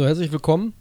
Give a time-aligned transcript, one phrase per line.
[0.00, 0.72] So, herzlich willkommen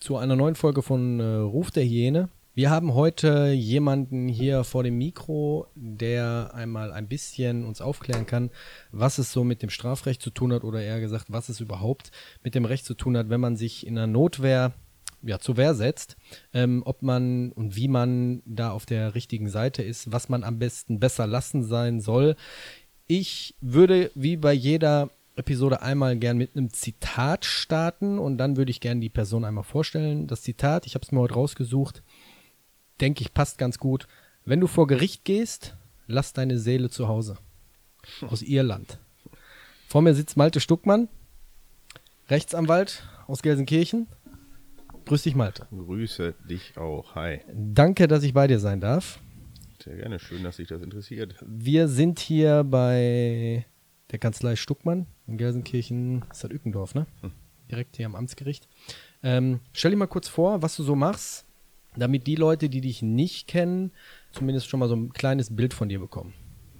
[0.00, 2.30] zu einer neuen Folge von äh, Ruf der Hyäne.
[2.54, 8.50] Wir haben heute jemanden hier vor dem Mikro, der einmal ein bisschen uns aufklären kann,
[8.90, 12.10] was es so mit dem Strafrecht zu tun hat oder eher gesagt, was es überhaupt
[12.42, 14.72] mit dem Recht zu tun hat, wenn man sich in einer Notwehr
[15.20, 16.16] ja, zur Wehr setzt,
[16.54, 20.58] ähm, ob man und wie man da auf der richtigen Seite ist, was man am
[20.58, 22.34] besten besser lassen sein soll.
[23.06, 28.70] Ich würde wie bei jeder Episode einmal gern mit einem Zitat starten und dann würde
[28.70, 30.26] ich gern die Person einmal vorstellen.
[30.26, 32.02] Das Zitat, ich habe es mir heute rausgesucht,
[33.00, 34.06] denke ich, passt ganz gut.
[34.44, 37.38] Wenn du vor Gericht gehst, lass deine Seele zu Hause.
[38.20, 38.98] Aus Irland.
[39.88, 41.08] Vor mir sitzt Malte Stuckmann,
[42.28, 44.06] Rechtsanwalt aus Gelsenkirchen.
[45.06, 45.66] Grüß dich, Malte.
[45.70, 47.14] Grüße dich auch.
[47.14, 47.40] Hi.
[47.52, 49.18] Danke, dass ich bei dir sein darf.
[49.82, 50.18] Sehr gerne.
[50.18, 51.34] Schön, dass dich das interessiert.
[51.46, 53.66] Wir sind hier bei
[54.10, 57.06] der Kanzlei Stuckmann in Gelsenkirchen, ist das Ückendorf, ne?
[57.70, 58.68] Direkt hier am Amtsgericht.
[59.22, 61.46] Ähm, stell dir mal kurz vor, was du so machst,
[61.96, 63.92] damit die Leute, die dich nicht kennen,
[64.32, 66.34] zumindest schon mal so ein kleines Bild von dir bekommen.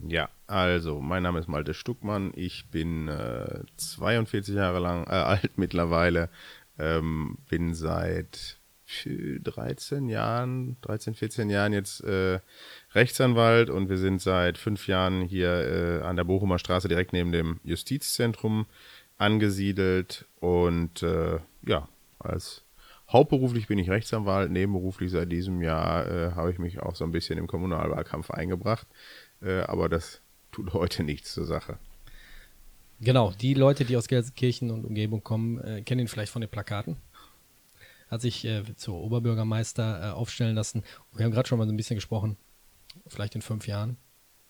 [0.07, 2.33] Ja, also, mein Name ist Malte Stuckmann.
[2.35, 6.29] Ich bin äh, 42 Jahre lang äh, alt mittlerweile.
[6.79, 12.41] Ähm, bin seit 13 Jahren, 13, 14 Jahren jetzt äh,
[12.95, 17.33] Rechtsanwalt und wir sind seit fünf Jahren hier äh, an der Bochumer Straße direkt neben
[17.33, 18.67] dem Justizzentrum
[19.19, 21.89] angesiedelt und äh, ja,
[22.19, 22.63] als
[23.11, 27.13] hauptberuflich bin ich Rechtsanwalt, nebenberuflich seit diesem Jahr äh, habe ich mich auch so ein
[27.13, 28.87] bisschen im Kommunalwahlkampf eingebracht,
[29.43, 30.21] äh, aber das
[30.53, 31.79] tut heute nichts zur Sache.
[33.01, 36.51] Genau, die Leute, die aus Gelsenkirchen und Umgebung kommen, äh, kennen ihn vielleicht von den
[36.51, 36.97] Plakaten
[38.15, 40.83] hat sich äh, zur Oberbürgermeister äh, aufstellen lassen.
[41.13, 42.37] Wir haben gerade schon mal so ein bisschen gesprochen,
[43.07, 43.97] vielleicht in fünf Jahren.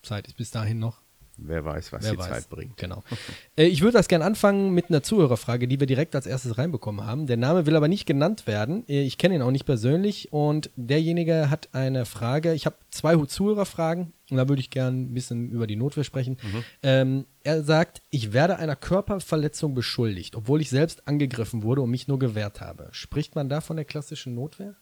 [0.02, 1.04] Zeit ist bis dahin noch.
[1.36, 2.28] Wer weiß, was Wer die weiß.
[2.28, 2.76] Zeit bringt.
[2.76, 3.02] Genau.
[3.56, 7.04] äh, ich würde das gerne anfangen mit einer Zuhörerfrage, die wir direkt als erstes reinbekommen
[7.04, 7.26] haben.
[7.26, 8.84] Der Name will aber nicht genannt werden.
[8.88, 12.54] Äh, Ich kenne ihn auch nicht persönlich und derjenige hat eine Frage.
[12.54, 16.36] Ich habe zwei Zuhörerfragen und da würde ich gerne ein bisschen über die Notwehr sprechen.
[16.84, 22.06] Ähm, er sagt, ich werde einer Körperverletzung beschuldigt, obwohl ich selbst angegriffen wurde und mich
[22.06, 22.88] nur gewehrt habe.
[22.92, 24.76] Spricht man da von der klassischen Notwehr?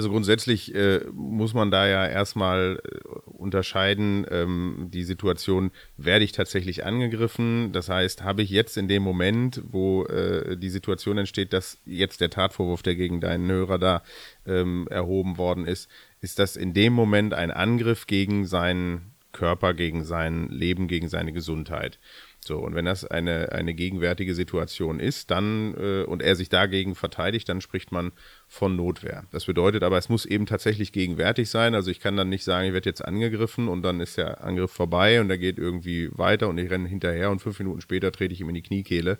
[0.00, 6.32] Also grundsätzlich äh, muss man da ja erstmal äh, unterscheiden, ähm, die Situation, werde ich
[6.32, 7.72] tatsächlich angegriffen?
[7.72, 12.22] Das heißt, habe ich jetzt in dem Moment, wo äh, die Situation entsteht, dass jetzt
[12.22, 14.02] der Tatvorwurf, der gegen deinen Hörer da
[14.46, 15.90] ähm, erhoben worden ist,
[16.22, 21.34] ist das in dem Moment ein Angriff gegen seinen Körper, gegen sein Leben, gegen seine
[21.34, 21.98] Gesundheit.
[22.42, 26.94] So, und wenn das eine, eine gegenwärtige Situation ist, dann äh, und er sich dagegen
[26.94, 28.12] verteidigt, dann spricht man
[28.48, 29.24] von Notwehr.
[29.30, 31.74] Das bedeutet aber, es muss eben tatsächlich gegenwärtig sein.
[31.74, 34.70] Also ich kann dann nicht sagen, ich werde jetzt angegriffen und dann ist der Angriff
[34.72, 38.32] vorbei und er geht irgendwie weiter und ich renne hinterher und fünf Minuten später trete
[38.32, 39.18] ich ihm in die Kniekehle.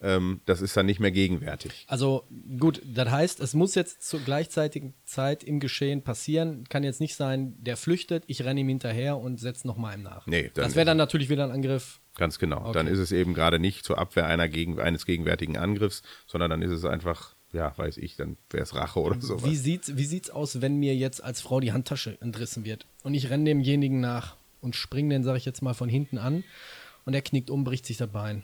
[0.00, 1.84] Ähm, das ist dann nicht mehr gegenwärtig.
[1.88, 2.24] Also
[2.58, 6.64] gut, das heißt, es muss jetzt zur gleichzeitigen Zeit im Geschehen passieren.
[6.68, 10.26] Kann jetzt nicht sein, der flüchtet, ich renne ihm hinterher und setze nochmal ihm nach.
[10.26, 12.00] Nee, das wäre dann natürlich wieder ein Angriff.
[12.16, 12.60] Ganz genau.
[12.60, 12.72] Okay.
[12.72, 16.62] Dann ist es eben gerade nicht zur Abwehr einer gegen, eines gegenwärtigen Angriffs, sondern dann
[16.62, 19.44] ist es einfach, ja, weiß ich, dann wäre es Rache oder sowas.
[19.44, 23.14] Wie sieht's, wie sieht's aus, wenn mir jetzt als Frau die Handtasche entrissen wird und
[23.14, 26.44] ich renne demjenigen nach und springe den, sage ich jetzt mal, von hinten an
[27.04, 28.42] und er knickt um, bricht sich das Bein.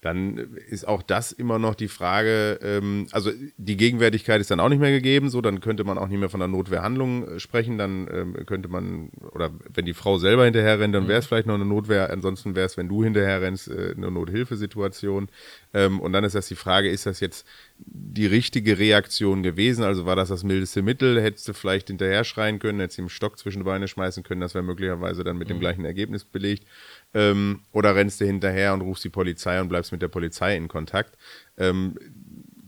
[0.00, 4.68] Dann ist auch das immer noch die Frage, ähm, also die Gegenwärtigkeit ist dann auch
[4.68, 7.78] nicht mehr gegeben, so dann könnte man auch nicht mehr von einer Notwehrhandlung äh, sprechen,
[7.78, 11.48] dann ähm, könnte man, oder wenn die Frau selber hinterher rennt, dann wäre es vielleicht
[11.48, 15.28] noch eine Notwehr, ansonsten wäre es, wenn du hinterher rennst, äh, eine Nothilfesituation.
[15.74, 17.44] Ähm, und dann ist das die Frage, ist das jetzt
[17.78, 19.82] die richtige Reaktion gewesen?
[19.82, 21.20] Also war das das mildeste Mittel?
[21.20, 24.54] Hättest du vielleicht hinterher schreien können, hättest du ihm Stock zwischen Beine schmeißen können, das
[24.54, 26.68] wäre möglicherweise dann mit dem gleichen Ergebnis belegt.
[27.14, 30.68] Ähm, oder rennst du hinterher und rufst die Polizei und bleibst mit der Polizei in
[30.68, 31.16] Kontakt.
[31.56, 31.96] Ähm,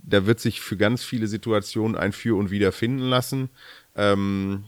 [0.03, 3.51] da wird sich für ganz viele Situationen ein Für und Wider finden lassen.
[3.95, 4.65] Ähm,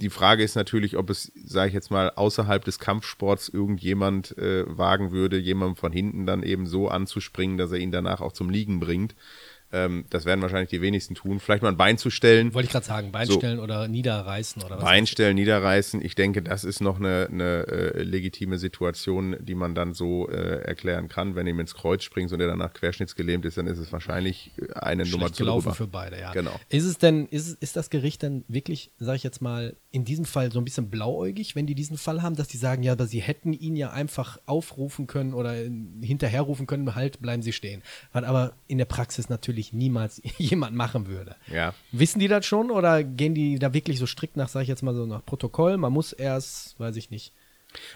[0.00, 4.64] die Frage ist natürlich, ob es, sage ich jetzt mal, außerhalb des Kampfsports irgendjemand äh,
[4.66, 8.50] wagen würde, jemandem von hinten dann eben so anzuspringen, dass er ihn danach auch zum
[8.50, 9.14] Liegen bringt.
[9.72, 11.40] Ähm, das werden wahrscheinlich die wenigsten tun.
[11.40, 12.52] Vielleicht mal ein Bein zu stellen.
[12.54, 13.38] Wollte ich gerade sagen, Bein So.
[13.38, 14.84] stellen oder niederreißen oder was.
[14.84, 16.04] Bein stellen, niederreißen.
[16.04, 20.60] Ich denke, das ist noch eine, eine äh, legitime Situation, die man dann so äh,
[20.62, 21.34] erklären kann.
[21.34, 24.72] Wenn ihm ins Kreuz springst und er danach querschnittsgelähmt ist, dann ist es wahrscheinlich äh,
[24.74, 25.74] eine Nummer schlecht zu gelaufen drüber.
[25.74, 26.32] für beide, ja.
[26.32, 26.58] Genau.
[26.68, 30.24] Ist es denn, ist, ist das Gericht dann wirklich, sage ich jetzt mal, in diesem
[30.24, 33.06] Fall so ein bisschen blauäugig, wenn die diesen Fall haben, dass die sagen, ja, aber
[33.06, 35.54] sie hätten ihn ja einfach aufrufen können oder
[36.02, 37.82] hinterherrufen können, halt, bleiben sie stehen.
[38.12, 41.36] Was aber in der Praxis natürlich niemals jemand machen würde.
[41.52, 41.74] Ja.
[41.92, 44.82] Wissen die das schon oder gehen die da wirklich so strikt nach, sage ich jetzt
[44.82, 45.76] mal so, nach Protokoll?
[45.76, 47.32] Man muss erst, weiß ich nicht.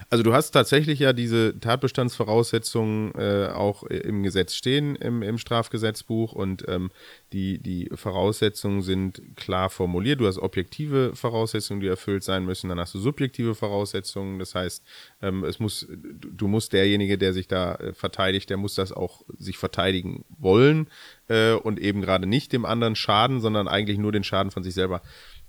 [0.09, 6.33] Also du hast tatsächlich ja diese Tatbestandsvoraussetzungen äh, auch im Gesetz stehen, im, im Strafgesetzbuch
[6.33, 6.91] und ähm,
[7.33, 10.19] die, die Voraussetzungen sind klar formuliert.
[10.21, 14.39] Du hast objektive Voraussetzungen, die erfüllt sein müssen, dann hast du subjektive Voraussetzungen.
[14.39, 14.83] Das heißt,
[15.21, 18.91] ähm, es muss, du, du musst derjenige, der sich da äh, verteidigt, der muss das
[18.91, 20.87] auch sich verteidigen wollen
[21.27, 24.73] äh, und eben gerade nicht dem anderen schaden, sondern eigentlich nur den Schaden von sich
[24.73, 25.01] selber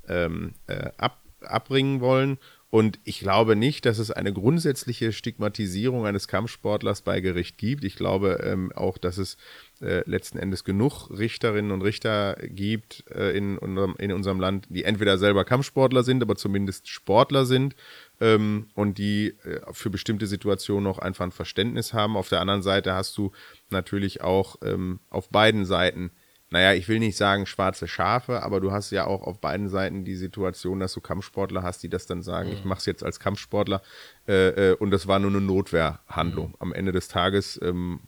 [0.08, 2.38] ähm, äh, ab, abbringen wollen.
[2.70, 7.82] Und ich glaube nicht, dass es eine grundsätzliche Stigmatisierung eines Kampfsportlers bei Gericht gibt.
[7.82, 9.38] Ich glaube ähm, auch, dass es
[9.80, 14.84] äh, letzten Endes genug Richterinnen und Richter gibt äh, in, unserem, in unserem Land, die
[14.84, 17.74] entweder selber Kampfsportler sind, aber zumindest Sportler sind
[18.20, 22.18] ähm, und die äh, für bestimmte Situationen auch einfach ein Verständnis haben.
[22.18, 23.32] Auf der anderen Seite hast du
[23.70, 26.10] natürlich auch ähm, auf beiden Seiten
[26.50, 30.04] naja, ich will nicht sagen schwarze Schafe, aber du hast ja auch auf beiden Seiten
[30.04, 33.20] die Situation, dass du Kampfsportler hast, die das dann sagen, ich mache es jetzt als
[33.20, 33.82] Kampfsportler
[34.26, 36.54] äh, äh, und das war nur eine Notwehrhandlung.
[36.58, 38.00] Am Ende des Tages ähm,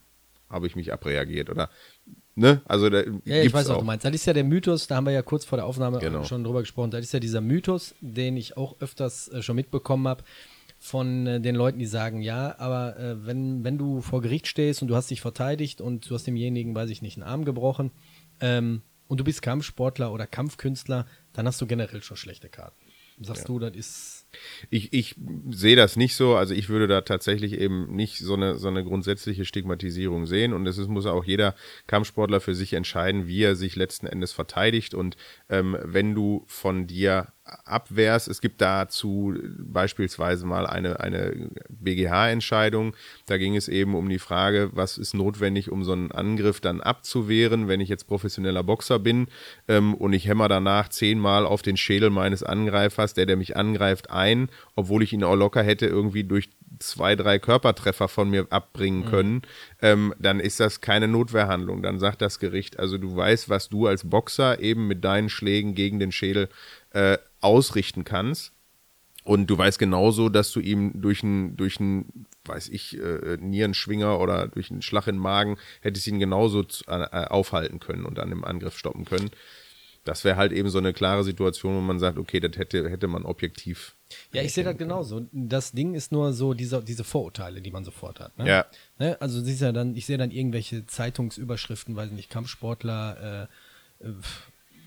[0.49, 1.69] habe ich mich abreagiert oder
[2.35, 2.63] ne?
[2.65, 3.79] Also da Ja, ich weiß, was auch.
[3.81, 4.05] du meinst.
[4.05, 6.25] Das ist ja der Mythos, da haben wir ja kurz vor der Aufnahme Genau.
[6.25, 6.91] schon drüber gesprochen.
[6.91, 10.25] Das ist ja dieser Mythos, den ich auch öfters äh, schon mitbekommen habe
[10.79, 14.81] von äh, den Leuten, die sagen, ja, aber äh, wenn, wenn du vor Gericht stehst
[14.81, 17.91] und du hast dich verteidigt und du hast demjenigen, weiß ich nicht, einen Arm gebrochen
[18.41, 22.91] ähm, und du bist Kampfsportler oder Kampfkünstler, dann hast du generell schon schlechte Karten.
[23.23, 24.27] Sagst du, das ist
[24.71, 25.15] Ich, ich
[25.51, 26.37] sehe das nicht so.
[26.37, 30.55] Also ich würde da tatsächlich eben nicht so eine, so eine grundsätzliche Stigmatisierung sehen.
[30.55, 31.55] Und es ist, muss auch jeder
[31.87, 34.95] Kampfsportler für sich entscheiden, wie er sich letzten Endes verteidigt.
[34.95, 35.17] Und
[35.51, 37.33] ähm, wenn du von dir
[37.65, 42.95] abwehrst, es gibt dazu beispielsweise mal eine, eine BGH-Entscheidung.
[43.27, 46.81] Da ging es eben um die Frage, was ist notwendig, um so einen Angriff dann
[46.81, 49.29] abzuwehren, wenn ich jetzt professioneller Boxer bin
[49.69, 54.11] ähm, und ich hämmer danach zehnmal auf den Schädel meines Angreifers, der, der mich angreift,
[54.11, 59.05] ein, obwohl ich ihn auch locker hätte irgendwie durch zwei, drei Körpertreffer von mir abbringen
[59.05, 59.43] können,
[59.83, 61.83] ähm, dann ist das keine Notwehrhandlung.
[61.83, 65.75] Dann sagt das Gericht, also du weißt, was du als Boxer eben mit deinen Schlägen
[65.75, 66.49] gegen den Schädel
[66.91, 68.53] äh, ausrichten kannst.
[69.23, 74.19] Und du weißt genauso, dass du ihm durch einen, durch einen, weiß ich, äh, Nierenschwinger
[74.19, 78.17] oder durch einen Schlag in den Magen hättest ihn genauso zu, äh, aufhalten können und
[78.17, 79.31] dann im Angriff stoppen können.
[80.05, 83.07] Das wäre halt eben so eine klare Situation, wo man sagt, okay, das hätte, hätte
[83.07, 83.95] man objektiv.
[84.33, 85.29] Ja, ich sehe das genauso.
[85.31, 88.37] Das Ding ist nur so diese, diese Vorurteile, die man sofort hat.
[88.39, 88.49] Ne?
[88.49, 88.67] Ja.
[88.99, 89.21] Ne?
[89.21, 93.49] Also siehst ja dann, ich sehe dann irgendwelche Zeitungsüberschriften, weiß ich nicht, Kampfsportler,
[94.01, 94.13] äh, äh,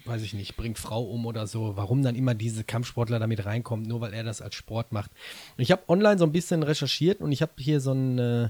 [0.06, 1.76] weiß ich nicht, bringt Frau um oder so.
[1.76, 5.12] Warum dann immer diese Kampfsportler damit reinkommt, nur weil er das als Sport macht.
[5.58, 8.50] Ich habe online so ein bisschen recherchiert und ich habe hier so einen äh,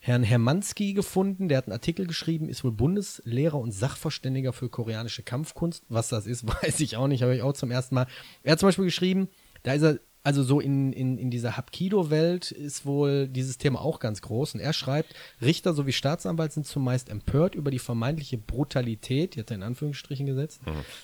[0.00, 5.22] Herrn Hermanski gefunden, der hat einen Artikel geschrieben, ist wohl Bundeslehrer und Sachverständiger für koreanische
[5.22, 5.84] Kampfkunst.
[5.88, 8.06] Was das ist, weiß ich auch nicht, habe ich auch zum ersten Mal.
[8.42, 9.28] Er hat zum Beispiel geschrieben,
[9.62, 14.00] da ist er, also so in, in, in dieser Hapkido-Welt ist wohl dieses Thema auch
[14.00, 14.54] ganz groß.
[14.54, 19.50] Und er schreibt, Richter sowie Staatsanwalt sind zumeist empört über die vermeintliche Brutalität, die hat
[19.50, 20.60] er in Anführungsstrichen gesetzt,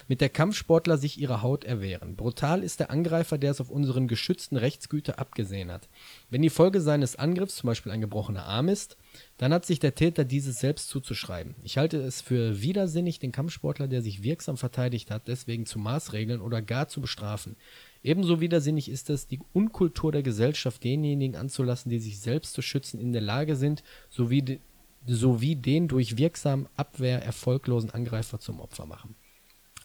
[0.06, 2.16] mit der Kampfsportler sich ihrer Haut erwehren.
[2.16, 5.88] Brutal ist der Angreifer, der es auf unseren geschützten Rechtsgüter abgesehen hat.
[6.28, 8.96] Wenn die Folge seines Angriffs zum Beispiel ein gebrochener Arm ist,
[9.38, 11.54] dann hat sich der Täter dieses selbst zuzuschreiben.
[11.62, 16.40] Ich halte es für widersinnig, den Kampfsportler, der sich wirksam verteidigt hat, deswegen zu maßregeln
[16.40, 17.56] oder gar zu bestrafen.
[18.02, 23.00] Ebenso widersinnig ist es, die Unkultur der Gesellschaft denjenigen anzulassen, die sich selbst zu schützen
[23.00, 24.60] in der Lage sind, sowie,
[25.06, 29.14] sowie den durch wirksam Abwehr erfolglosen Angreifer zum Opfer machen.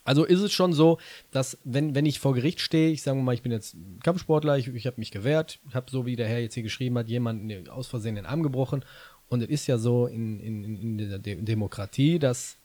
[0.03, 0.97] Also ist es schon so,
[1.31, 4.67] dass wenn, wenn ich vor Gericht stehe, ich sage mal, ich bin jetzt Kampfsportler, ich,
[4.67, 7.87] ich habe mich gewehrt, habe so wie der Herr jetzt hier geschrieben hat, jemanden aus
[7.87, 8.83] Versehen den Arm gebrochen.
[9.29, 12.57] Und es ist ja so in, in, in der De Demokratie, dass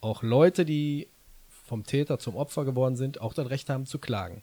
[0.00, 1.08] auch Leute, die
[1.48, 4.42] vom Täter zum Opfer geworden sind, auch das Recht haben zu klagen.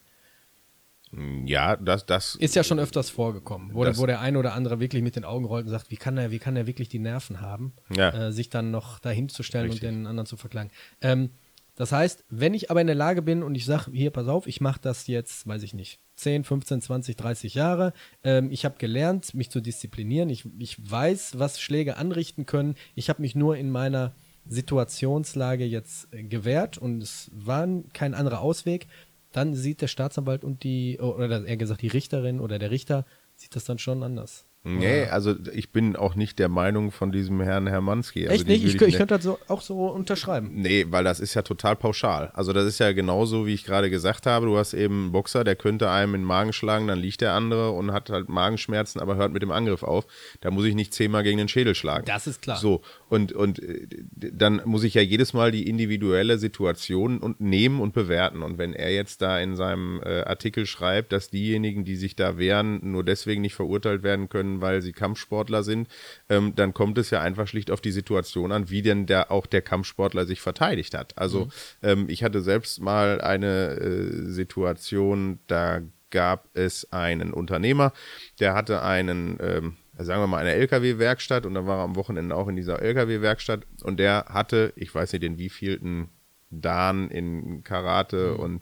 [1.45, 2.35] Ja, das, das.
[2.35, 5.25] Ist ja schon öfters vorgekommen, wo, Das- wo der ein oder andere wirklich mit den
[5.25, 8.27] Augen rollt und sagt, wie kann er, wie kann er wirklich die Nerven haben, Ja.
[8.27, 9.89] äh, sich dann noch dahin zu stellen Richtig.
[9.89, 10.69] und den anderen zu verklagen.
[11.01, 11.31] Ähm,
[11.75, 14.47] das heißt, wenn ich aber in der Lage bin und ich sage, hier, pass auf,
[14.47, 18.75] ich mache das jetzt, weiß ich nicht, 10, 15, 20, 30 Jahre, ähm, ich habe
[18.77, 23.55] gelernt, mich zu disziplinieren, ich, ich weiß, was Schläge anrichten können, ich habe mich nur
[23.55, 24.13] in meiner
[24.45, 28.87] Situationslage jetzt äh, gewährt und es war kein anderer Ausweg,
[29.31, 33.05] dann sieht der Staatsanwalt und die, oder eher gesagt die Richterin oder der Richter,
[33.35, 34.45] sieht das dann schon anders.
[34.63, 38.27] Nee, also ich bin auch nicht der Meinung von diesem Herrn Hermanski.
[38.27, 38.65] Also Echt nicht?
[38.65, 40.51] Ich, ich, ich könnte das so, auch so unterschreiben.
[40.53, 42.31] Nee, weil das ist ja total pauschal.
[42.33, 44.47] Also das ist ja genauso, wie ich gerade gesagt habe.
[44.47, 47.33] Du hast eben einen Boxer, der könnte einem in den Magen schlagen, dann liegt der
[47.33, 50.05] andere und hat halt Magenschmerzen, aber hört mit dem Angriff auf.
[50.41, 52.03] Da muss ich nicht zehnmal gegen den Schädel schlagen.
[52.05, 52.57] Das ist klar.
[52.57, 57.79] So, und, und äh, dann muss ich ja jedes Mal die individuelle Situation und nehmen
[57.79, 58.43] und bewerten.
[58.43, 62.37] Und wenn er jetzt da in seinem äh, Artikel schreibt, dass diejenigen, die sich da
[62.37, 65.87] wehren, nur deswegen nicht verurteilt werden können, weil sie Kampfsportler sind,
[66.29, 69.47] ähm, dann kommt es ja einfach schlicht auf die Situation an, wie denn der auch
[69.47, 71.17] der Kampfsportler sich verteidigt hat.
[71.17, 71.51] Also mhm.
[71.81, 77.91] ähm, ich hatte selbst mal eine äh, Situation, da gab es einen Unternehmer,
[78.39, 82.35] der hatte einen ähm, sagen wir mal, eine LKW-Werkstatt und da war er am Wochenende
[82.35, 86.09] auch in dieser LKW-Werkstatt und der hatte, ich weiß nicht, den wievielten
[86.49, 88.39] Dan in Karate mhm.
[88.39, 88.61] und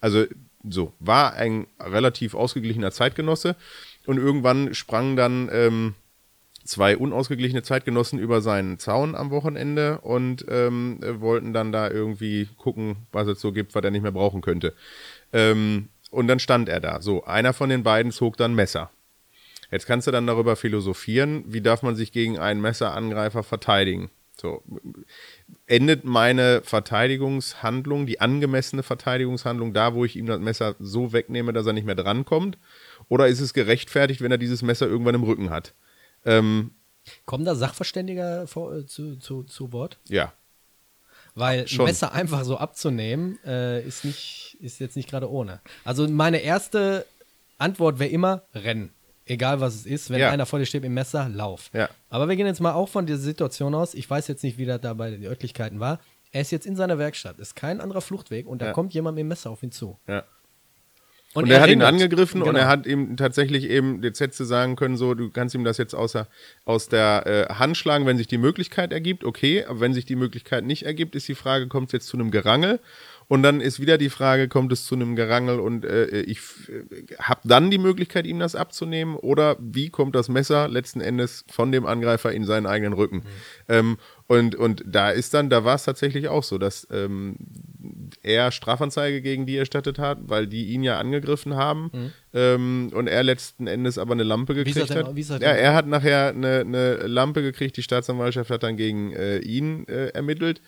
[0.00, 0.24] also
[0.68, 3.56] so, war ein relativ ausgeglichener Zeitgenosse
[4.06, 5.94] und irgendwann sprangen dann ähm,
[6.64, 12.96] zwei unausgeglichene Zeitgenossen über seinen Zaun am Wochenende und ähm, wollten dann da irgendwie gucken,
[13.12, 14.74] was es so gibt, was er nicht mehr brauchen könnte.
[15.32, 17.00] Ähm, und dann stand er da.
[17.00, 18.90] So, einer von den beiden zog dann Messer.
[19.70, 24.10] Jetzt kannst du dann darüber philosophieren, wie darf man sich gegen einen Messerangreifer verteidigen.
[24.38, 24.62] So,
[25.66, 31.66] endet meine Verteidigungshandlung, die angemessene Verteidigungshandlung, da, wo ich ihm das Messer so wegnehme, dass
[31.66, 32.58] er nicht mehr drankommt?
[33.08, 35.72] Oder ist es gerechtfertigt, wenn er dieses Messer irgendwann im Rücken hat?
[36.26, 36.72] Ähm,
[37.24, 39.98] Kommen da Sachverständiger vor, äh, zu, zu, zu Wort?
[40.08, 40.32] Ja.
[41.34, 41.84] Weil Schon.
[41.84, 45.60] ein Messer einfach so abzunehmen, äh, ist, nicht, ist jetzt nicht gerade ohne.
[45.84, 47.06] Also meine erste
[47.58, 48.90] Antwort wäre immer Rennen.
[49.28, 50.30] Egal was es ist, wenn ja.
[50.30, 51.70] einer vor dir steht im Messer, lauf.
[51.72, 51.88] Ja.
[52.08, 53.94] Aber wir gehen jetzt mal auch von dieser Situation aus.
[53.94, 55.98] Ich weiß jetzt nicht, wie das da bei den Örtlichkeiten war.
[56.30, 58.72] Er ist jetzt in seiner Werkstatt, ist kein anderer Fluchtweg und da ja.
[58.72, 59.98] kommt jemand mit dem Messer auf ihn zu.
[60.06, 60.24] Ja.
[61.34, 62.50] Und, und er, er, hat ihn angegriffen genau.
[62.50, 65.64] und er hat ihm tatsächlich eben, jetzt hättest du sagen können, so, du kannst ihm
[65.64, 66.28] das jetzt außer,
[66.64, 70.16] aus der äh, Hand schlagen, wenn sich die Möglichkeit ergibt, okay, aber wenn sich die
[70.16, 72.80] Möglichkeit nicht ergibt, ist die Frage, kommt es jetzt zu einem Gerangel
[73.28, 77.16] und dann ist wieder die Frage, kommt es zu einem Gerangel und äh, ich äh,
[77.18, 81.72] habe dann die Möglichkeit, ihm das abzunehmen oder wie kommt das Messer letzten Endes von
[81.72, 83.16] dem Angreifer in seinen eigenen Rücken?
[83.16, 83.22] Mhm.
[83.68, 87.36] Ähm, und, und da ist dann, da war es tatsächlich auch so, dass ähm,
[88.22, 92.12] er Strafanzeige gegen die erstattet hat, weil die ihn ja angegriffen haben mhm.
[92.32, 94.90] ähm, und er letzten Endes aber eine Lampe gekriegt hat.
[94.90, 99.12] Denn, hat ja, er hat nachher eine, eine Lampe gekriegt, die Staatsanwaltschaft hat dann gegen
[99.12, 100.60] äh, ihn äh, ermittelt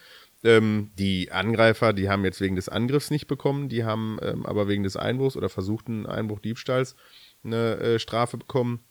[0.44, 4.68] ähm, die Angreifer, die haben jetzt wegen des Angriffs nicht bekommen, die haben ähm, aber
[4.68, 6.96] wegen des Einbruchs oder versuchten Einbruchdiebstahls
[7.44, 8.84] eine äh, Strafe bekommen.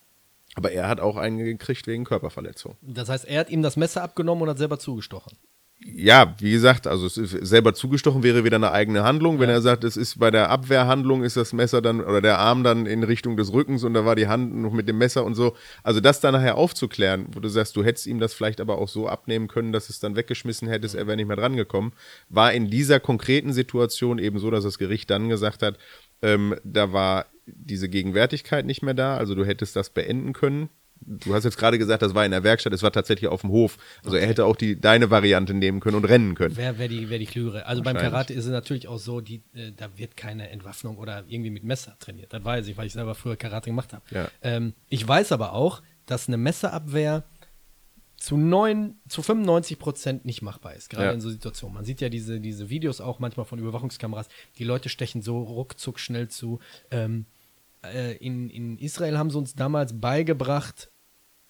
[0.55, 2.77] Aber er hat auch einen gekriegt wegen Körperverletzung.
[2.81, 5.37] Das heißt, er hat ihm das Messer abgenommen und hat selber zugestochen
[5.79, 9.39] ja, wie gesagt, also es ist selber zugestochen wäre wieder eine eigene Handlung.
[9.39, 9.55] Wenn ja.
[9.55, 12.87] er sagt, es ist bei der Abwehrhandlung ist das Messer dann oder der Arm dann
[12.87, 15.55] in Richtung des Rückens und da war die Hand noch mit dem Messer und so.
[15.83, 18.87] Also das dann nachher aufzuklären, wo du sagst, du hättest ihm das vielleicht aber auch
[18.87, 21.93] so abnehmen können, dass es dann weggeschmissen hättest, er wäre nicht mehr dran gekommen,
[22.27, 25.77] war in dieser konkreten Situation eben so, dass das Gericht dann gesagt hat,
[26.23, 30.69] ähm, da war diese Gegenwärtigkeit nicht mehr da, also du hättest das beenden können,
[31.01, 33.51] du hast jetzt gerade gesagt, das war in der Werkstatt, es war tatsächlich auf dem
[33.51, 33.77] Hof.
[34.03, 34.21] Also okay.
[34.21, 36.57] er hätte auch die deine Variante nehmen können und rennen können.
[36.57, 37.65] Wer wäre die, wär die Klüre?
[37.65, 41.23] Also beim Karate ist es natürlich auch so, die, äh, da wird keine Entwaffnung oder
[41.27, 42.33] irgendwie mit Messer trainiert.
[42.33, 44.03] Das weiß ich, weil ich selber früher Karate gemacht habe.
[44.11, 44.29] Ja.
[44.41, 47.23] Ähm, ich weiß aber auch, dass eine Messerabwehr
[48.17, 51.11] zu, neun, zu 95 Prozent nicht machbar ist, gerade ja.
[51.11, 51.75] in so Situationen.
[51.75, 54.27] Man sieht ja diese, diese Videos auch manchmal von Überwachungskameras.
[54.57, 56.59] Die Leute stechen so ruckzuck schnell zu.
[56.89, 57.25] Ähm,
[57.91, 60.91] äh, in, in Israel haben sie uns damals beigebracht,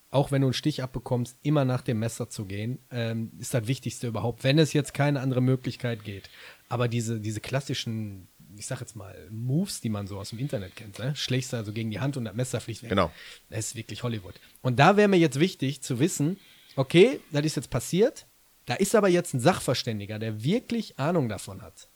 [0.10, 3.68] auch wenn du einen Stich abbekommst, immer nach dem Messer zu gehen, ähm, ist das
[3.68, 6.30] Wichtigste überhaupt, wenn es jetzt keine andere Möglichkeit geht.
[6.70, 10.76] Aber diese, diese klassischen, ich sag jetzt mal, Moves, die man so aus dem Internet
[10.76, 11.16] kennt, ne?
[11.16, 12.90] schlägst du also gegen die Hand und das Messer fliegt weg.
[12.90, 13.12] Genau.
[13.50, 14.36] Das ist wirklich Hollywood.
[14.62, 16.38] Und da wäre mir jetzt wichtig zu wissen,
[16.76, 18.28] okay, das ist jetzt passiert,
[18.66, 21.90] da ist aber jetzt ein Sachverständiger, der wirklich Ahnung davon hat.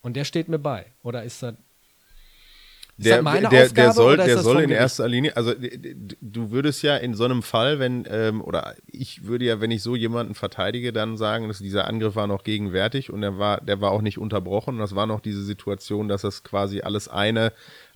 [0.00, 0.86] Und der steht mir bei.
[1.02, 1.54] Oder ist das
[3.02, 5.54] der, der, Aufgabe, der soll, der soll in erster Linie, also
[6.20, 9.82] du würdest ja in so einem Fall, wenn, ähm, oder ich würde ja, wenn ich
[9.82, 13.80] so jemanden verteidige, dann sagen, dass dieser Angriff war noch gegenwärtig und der war, der
[13.80, 14.74] war auch nicht unterbrochen.
[14.74, 17.52] Und das war noch diese Situation, dass das quasi alles eine,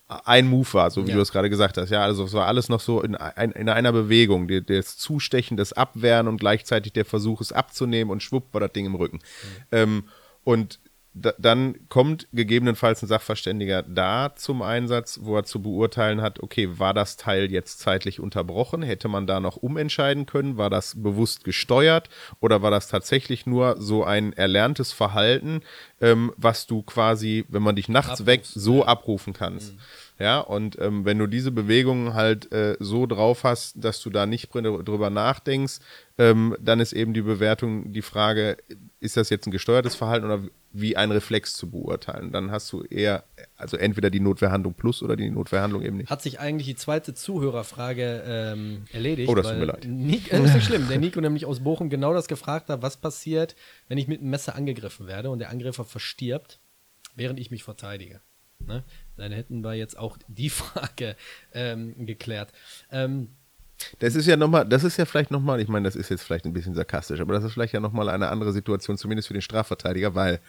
[0.08, 1.16] ein Move war, so wie ja.
[1.16, 1.90] du es gerade gesagt hast.
[1.90, 4.48] Ja, also es war alles noch so in, ein, in einer Bewegung.
[4.66, 8.86] Das Zustechen, das Abwehren und gleichzeitig der Versuch, es abzunehmen und schwupp war das Ding
[8.86, 9.18] im Rücken.
[9.18, 9.66] Mhm.
[9.72, 10.04] Ähm,
[10.44, 10.78] und
[11.14, 16.92] dann kommt gegebenenfalls ein Sachverständiger da zum Einsatz, wo er zu beurteilen hat, okay, war
[16.92, 18.82] das Teil jetzt zeitlich unterbrochen?
[18.82, 20.56] Hätte man da noch umentscheiden können?
[20.56, 22.08] War das bewusst gesteuert?
[22.40, 25.62] Oder war das tatsächlich nur so ein erlerntes Verhalten,
[26.00, 28.86] ähm, was du quasi, wenn man dich nachts Abruf, weckt, so ja.
[28.86, 29.74] abrufen kannst?
[29.74, 29.78] Mhm.
[30.18, 34.26] Ja, und ähm, wenn du diese Bewegungen halt äh, so drauf hast, dass du da
[34.26, 35.80] nicht drüber nachdenkst,
[36.18, 38.56] ähm, dann ist eben die Bewertung die Frage,
[39.00, 42.30] ist das jetzt ein gesteuertes Verhalten oder wie ein Reflex zu beurteilen?
[42.30, 43.24] Dann hast du eher,
[43.56, 46.10] also entweder die Notwehrhandlung plus oder die Notwehrhandlung eben nicht.
[46.10, 49.28] Hat sich eigentlich die zweite Zuhörerfrage ähm, erledigt?
[49.28, 49.84] Oh, das tut mir leid.
[49.84, 50.86] Nick, äh, ist nicht schlimm.
[50.88, 53.56] Der Nico nämlich aus Bochum genau das gefragt hat, was passiert,
[53.88, 56.60] wenn ich mit einem Messer angegriffen werde und der Angreifer verstirbt,
[57.16, 58.20] während ich mich verteidige.
[58.60, 58.84] Ne?
[59.16, 61.16] Dann hätten wir jetzt auch die Frage
[61.52, 62.52] ähm, geklärt.
[62.90, 63.28] Ähm,
[63.98, 66.44] das ist ja nochmal, das ist ja vielleicht nochmal, ich meine, das ist jetzt vielleicht
[66.44, 69.42] ein bisschen sarkastisch, aber das ist vielleicht ja nochmal eine andere Situation, zumindest für den
[69.42, 70.40] Strafverteidiger, weil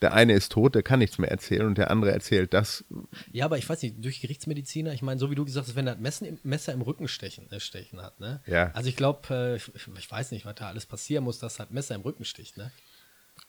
[0.00, 2.84] der eine ist tot, der kann nichts mehr erzählen und der andere erzählt das.
[3.32, 5.86] Ja, aber ich weiß nicht, durch Gerichtsmediziner, ich meine, so wie du gesagt hast, wenn
[5.86, 8.40] er Messer im, Messer im Rücken stechen, äh, stechen hat, ne?
[8.46, 8.70] Ja.
[8.72, 11.70] Also ich glaube, äh, ich, ich, weiß nicht, was da alles passieren muss, dass halt
[11.70, 12.70] Messer im Rücken sticht, ne?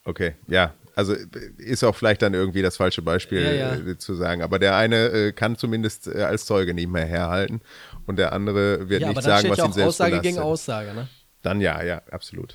[0.04, 1.14] Okay, ja, also
[1.58, 3.74] ist auch vielleicht dann irgendwie das falsche Beispiel ja, ja.
[3.74, 4.42] Äh, zu sagen.
[4.42, 7.60] Aber der eine äh, kann zumindest äh, als Zeuge nicht mehr herhalten
[8.06, 10.34] und der andere wird ja, nicht sagen, was ihn selbst Aussage belastet.
[10.34, 11.08] gegen Aussage, ne?
[11.42, 12.54] Dann ja, ja, absolut.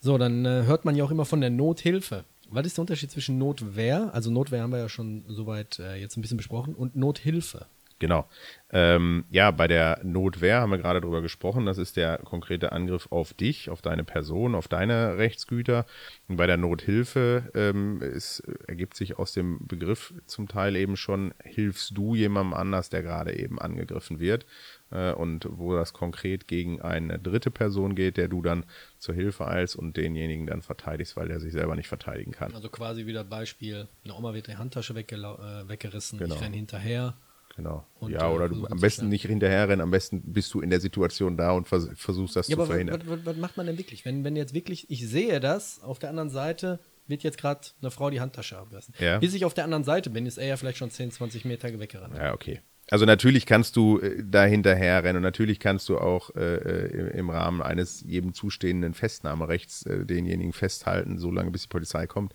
[0.00, 2.24] So, dann äh, hört man ja auch immer von der Nothilfe.
[2.48, 6.16] Was ist der Unterschied zwischen Notwehr, also Notwehr haben wir ja schon soweit äh, jetzt
[6.16, 7.66] ein bisschen besprochen, und Nothilfe?
[8.00, 8.26] Genau.
[8.72, 11.66] Ähm, ja, bei der Notwehr haben wir gerade drüber gesprochen.
[11.66, 15.84] Das ist der konkrete Angriff auf dich, auf deine Person, auf deine Rechtsgüter.
[16.26, 21.34] Und bei der Nothilfe ähm, es ergibt sich aus dem Begriff zum Teil eben schon,
[21.44, 24.46] hilfst du jemandem anders, der gerade eben angegriffen wird.
[24.90, 28.64] Äh, und wo das konkret gegen eine dritte Person geht, der du dann
[28.98, 32.54] zur Hilfe eilst und denjenigen dann verteidigst, weil der sich selber nicht verteidigen kann.
[32.54, 36.34] Also quasi wieder Beispiel, eine Oma wird die Handtasche äh, weggerissen, genau.
[36.34, 37.14] ich renne hinterher
[37.60, 37.84] Genau.
[37.98, 41.36] Und, ja, oder du am besten nicht hinterherrennen, am besten bist du in der Situation
[41.36, 43.02] da und vers versuchst das ja, zu aber verhindern.
[43.04, 44.06] Was, was, was, macht man denn wirklich?
[44.06, 47.90] Wenn, wenn jetzt wirklich, ich sehe das, auf der anderen Seite wird jetzt gerade eine
[47.90, 48.94] Frau die Handtasche ablassen.
[48.98, 49.18] Ja.
[49.18, 51.78] Bis ich auf der anderen Seite bin, ist er ja vielleicht schon 10, 20 Meter
[51.78, 52.16] weggerannt.
[52.16, 52.60] Ja, okay.
[52.90, 57.28] Also natürlich kannst du äh, da hinterherrennen und natürlich kannst du auch äh, äh im
[57.28, 62.34] Rahmen eines jedem zustehenden Festnahmerechts äh, denjenigen festhalten, solange bis die Polizei kommt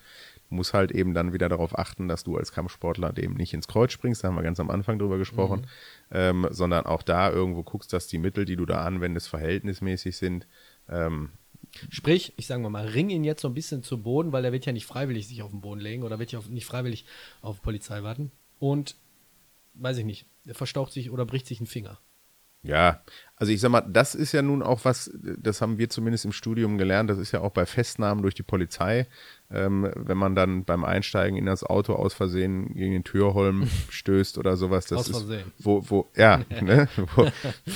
[0.50, 3.92] muss halt eben dann wieder darauf achten, dass du als Kampfsportler dem nicht ins Kreuz
[3.92, 6.16] springst, da haben wir ganz am Anfang drüber gesprochen, mhm.
[6.16, 10.48] ähm, sondern auch da irgendwo guckst, dass die Mittel, die du da anwendest, verhältnismäßig sind.
[10.90, 11.32] Ähm,
[11.90, 14.66] Sprich, ich sage mal, ring ihn jetzt so ein bisschen zu Boden, weil er wird
[14.66, 17.06] ja nicht freiwillig sich auf den Boden legen oder wird ja nicht freiwillig
[17.42, 18.32] auf Polizei warten.
[18.60, 18.96] Und,
[19.74, 22.00] weiß ich nicht, er verstaucht sich oder bricht sich einen Finger.
[22.66, 23.02] Ja,
[23.38, 26.32] also ich sag mal, das ist ja nun auch was, das haben wir zumindest im
[26.32, 29.08] Studium gelernt, das ist ja auch bei Festnahmen durch die Polizei,
[29.52, 34.38] ähm, wenn man dann beim Einsteigen in das Auto aus Versehen gegen den Türholm stößt
[34.38, 35.52] oder sowas, das aus ist, Versehen.
[35.60, 37.28] wo, wo, ja, ne, wo,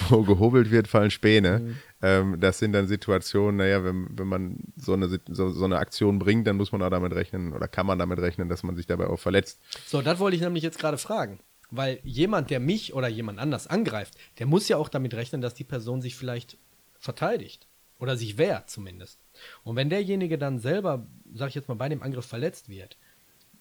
[0.07, 1.59] wo gehobelt wird, fallen Späne.
[1.59, 1.75] Mhm.
[2.01, 6.19] Ähm, das sind dann Situationen, naja, wenn, wenn man so eine, so, so eine Aktion
[6.19, 8.87] bringt, dann muss man auch damit rechnen oder kann man damit rechnen, dass man sich
[8.87, 9.59] dabei auch verletzt.
[9.85, 11.39] So, das wollte ich nämlich jetzt gerade fragen.
[11.71, 15.53] Weil jemand, der mich oder jemand anders angreift, der muss ja auch damit rechnen, dass
[15.53, 16.57] die Person sich vielleicht
[16.97, 17.67] verteidigt.
[17.99, 19.23] Oder sich wehrt zumindest.
[19.63, 22.97] Und wenn derjenige dann selber, sag ich jetzt mal, bei dem Angriff verletzt wird,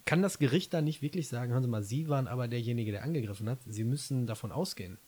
[0.04, 3.02] kann das Gericht dann nicht wirklich sagen, hören Sie mal, Sie waren aber derjenige, der
[3.02, 3.58] angegriffen hat.
[3.66, 4.98] Sie müssen davon ausgehen.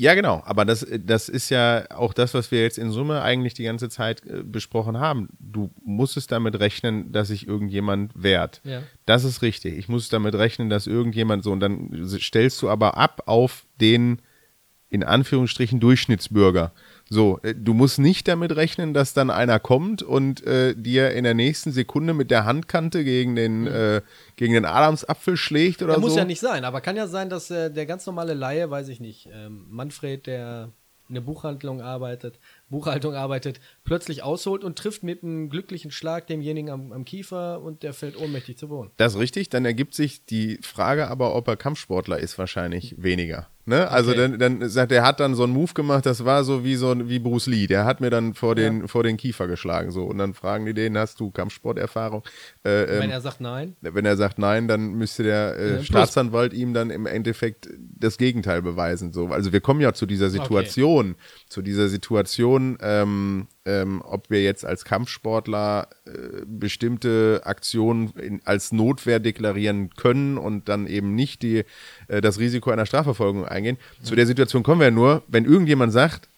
[0.00, 0.40] Ja, genau.
[0.46, 3.90] Aber das, das ist ja auch das, was wir jetzt in Summe eigentlich die ganze
[3.90, 5.28] Zeit äh, besprochen haben.
[5.38, 8.62] Du musstest damit rechnen, dass sich irgendjemand wehrt.
[8.64, 8.82] Ja.
[9.04, 9.76] Das ist richtig.
[9.76, 14.22] Ich muss damit rechnen, dass irgendjemand so, und dann stellst du aber ab auf den,
[14.88, 16.72] in Anführungsstrichen, Durchschnittsbürger.
[17.12, 21.24] So, äh, du musst nicht damit rechnen, dass dann einer kommt und äh, dir in
[21.24, 23.66] der nächsten Sekunde mit der Handkante gegen den, mhm.
[23.66, 24.02] äh,
[24.36, 26.06] gegen den Adamsapfel schlägt oder ja, so.
[26.06, 28.88] Muss ja nicht sein, aber kann ja sein, dass äh, der ganz normale Laie, weiß
[28.88, 30.70] ich nicht, ähm, Manfred, der
[31.10, 36.70] in der Buchhandlung arbeitet, Buchhaltung arbeitet, plötzlich ausholt und trifft mit einem glücklichen Schlag demjenigen
[36.70, 38.92] am, am, Kiefer und der fällt ohnmächtig zu Boden.
[38.96, 43.48] Das ist richtig, dann ergibt sich die Frage aber, ob er Kampfsportler ist, wahrscheinlich weniger.
[43.70, 43.88] Ne?
[43.88, 44.36] Also okay.
[44.36, 47.08] dann, dann sagt er, hat dann so einen Move gemacht, das war so wie so
[47.08, 47.68] wie Bruce Lee.
[47.68, 48.86] Der hat mir dann vor den, ja.
[48.88, 49.92] vor den Kiefer geschlagen.
[49.92, 50.06] So.
[50.06, 52.24] Und dann fragen die den, hast du Kampfsporterfahrung?
[52.64, 53.76] Äh, ähm, wenn er sagt nein?
[53.80, 58.18] Wenn er sagt nein, dann müsste der äh, ja, Staatsanwalt ihm dann im Endeffekt das
[58.18, 59.12] Gegenteil beweisen.
[59.12, 59.28] So.
[59.28, 61.44] Also wir kommen ja zu dieser Situation, okay.
[61.48, 68.72] zu dieser Situation, ähm, ähm, ob wir jetzt als Kampfsportler äh, bestimmte Aktionen in, als
[68.72, 71.64] Notwehr deklarieren können und dann eben nicht die,
[72.08, 73.76] äh, das Risiko einer Strafverfolgung eingehen.
[74.00, 74.04] Mhm.
[74.04, 76.28] Zu der Situation kommen wir nur, wenn irgendjemand sagt,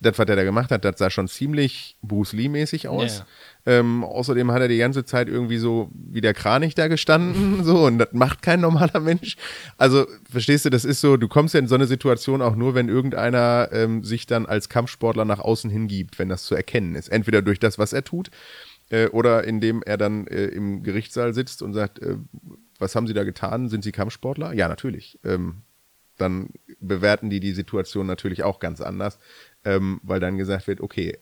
[0.00, 3.24] das, was er da gemacht hat, das sah schon ziemlich Bruce Lee-mäßig aus.
[3.68, 7.84] Ähm, außerdem hat er die ganze Zeit irgendwie so wie der Kranich da gestanden, so,
[7.84, 9.36] und das macht kein normaler Mensch.
[9.76, 12.74] Also, verstehst du, das ist so, du kommst ja in so eine Situation auch nur,
[12.74, 17.08] wenn irgendeiner ähm, sich dann als Kampfsportler nach außen hingibt, wenn das zu erkennen ist.
[17.08, 18.30] Entweder durch das, was er tut,
[18.88, 22.16] äh, oder indem er dann äh, im Gerichtssaal sitzt und sagt, äh,
[22.78, 23.68] was haben Sie da getan?
[23.68, 24.54] Sind Sie Kampfsportler?
[24.54, 25.18] Ja, natürlich.
[25.24, 25.62] Ähm,
[26.16, 26.48] dann
[26.80, 29.18] bewerten die die Situation natürlich auch ganz anders,
[29.62, 31.18] ähm, weil dann gesagt wird, okay,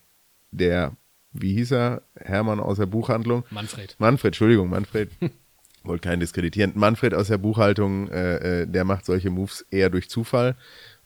[0.52, 0.96] der,
[1.40, 3.44] wie hieß er, Hermann aus der Buchhandlung?
[3.50, 3.96] Manfred.
[3.98, 5.10] Manfred, Entschuldigung, Manfred.
[5.84, 6.72] Wollte keinen diskreditieren.
[6.74, 10.56] Manfred aus der Buchhaltung, äh, äh, der macht solche Moves eher durch Zufall.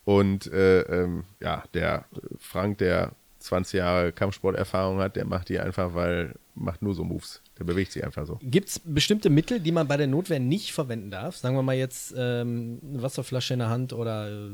[0.05, 2.07] Und äh, ähm, ja, der
[2.39, 7.43] Frank, der 20 Jahre Kampfsporterfahrung hat, der macht die einfach, weil macht nur so Moves.
[7.59, 8.39] Der bewegt sich einfach so.
[8.43, 11.37] Gibt es bestimmte Mittel, die man bei der Notwehr nicht verwenden darf?
[11.37, 14.51] Sagen wir mal jetzt ähm, eine Wasserflasche in der Hand oder äh,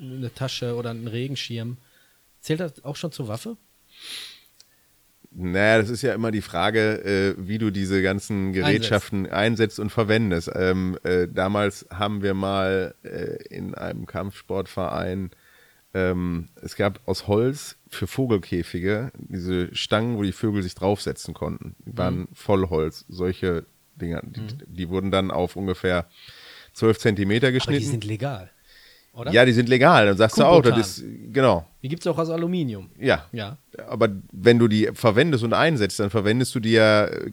[0.00, 1.78] eine Tasche oder einen Regenschirm.
[2.40, 3.56] Zählt das auch schon zur Waffe?
[5.40, 9.90] Naja, das ist ja immer die Frage, äh, wie du diese ganzen Gerätschaften einsetzt, und
[9.90, 10.50] verwendest.
[10.54, 15.30] Ähm, äh, damals haben wir mal äh, in einem Kampfsportverein,
[15.94, 21.76] ähm, es gab aus Holz für Vogelkäfige diese Stangen, wo die Vögel sich draufsetzen konnten.
[21.86, 24.22] Die waren Vollholz, solche Dinger.
[24.24, 26.08] Die, die wurden dann auf ungefähr
[26.74, 27.86] 12 Zentimeter Aber die geschnitten.
[27.86, 28.50] sind legal.
[29.12, 29.32] Oder?
[29.32, 30.06] ja, die sind legal.
[30.06, 32.90] Dann sagst du auch, das ist, genau, Die gibt es auch aus Aluminium.
[32.98, 33.26] ja.
[33.32, 33.58] Ja.
[33.88, 37.32] Aber wenn du die verwendest und einsetzt, dann verwendest du die ja äh,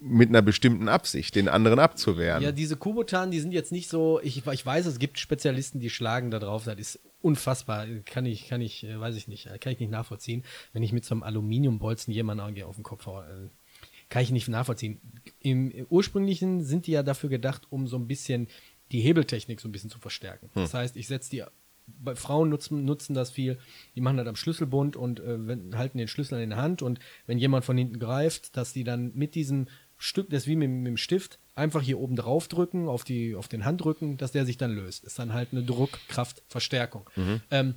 [0.00, 2.42] mit einer bestimmten Absicht, den anderen abzuwehren.
[2.42, 5.90] Ja, diese Kubotan, die sind jetzt nicht so, ich, ich weiß, es gibt Spezialisten, die
[5.90, 9.58] schlagen da drauf, das ist unfassbar, kann ich, kann ich, äh, weiß ich nicht, äh,
[9.58, 10.42] kann ich nicht nachvollziehen.
[10.72, 13.50] Wenn ich mit so einem Aluminiumbolzen jemanden auf den Kopf haue,
[14.08, 15.00] kann ich nicht nachvollziehen.
[15.40, 18.48] Im, Im ursprünglichen sind die ja dafür gedacht, um so ein bisschen
[18.92, 20.50] die Hebeltechnik so ein bisschen zu verstärken.
[20.54, 21.42] Das heißt, ich setze die
[21.86, 23.58] bei Frauen nutzen, nutzen das viel,
[23.96, 27.00] die machen das am Schlüsselbund und äh, wenn, halten den Schlüssel in der Hand und
[27.26, 29.66] wenn jemand von hinten greift, dass die dann mit diesem
[29.98, 33.34] Stück, das ist wie mit, mit dem Stift, einfach hier oben drauf drücken, auf, die,
[33.34, 35.04] auf den Handrücken, dass der sich dann löst.
[35.04, 37.08] Ist dann halt eine Druckkraftverstärkung.
[37.50, 37.74] Ähm,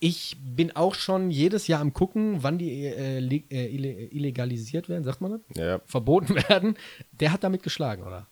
[0.00, 5.02] ich bin auch schon jedes Jahr am gucken, wann die äh, äh, ille- illegalisiert werden,
[5.04, 5.56] sagt man das?
[5.56, 5.80] Ja.
[5.86, 6.76] Verboten werden.
[7.12, 8.28] Der hat damit geschlagen, oder?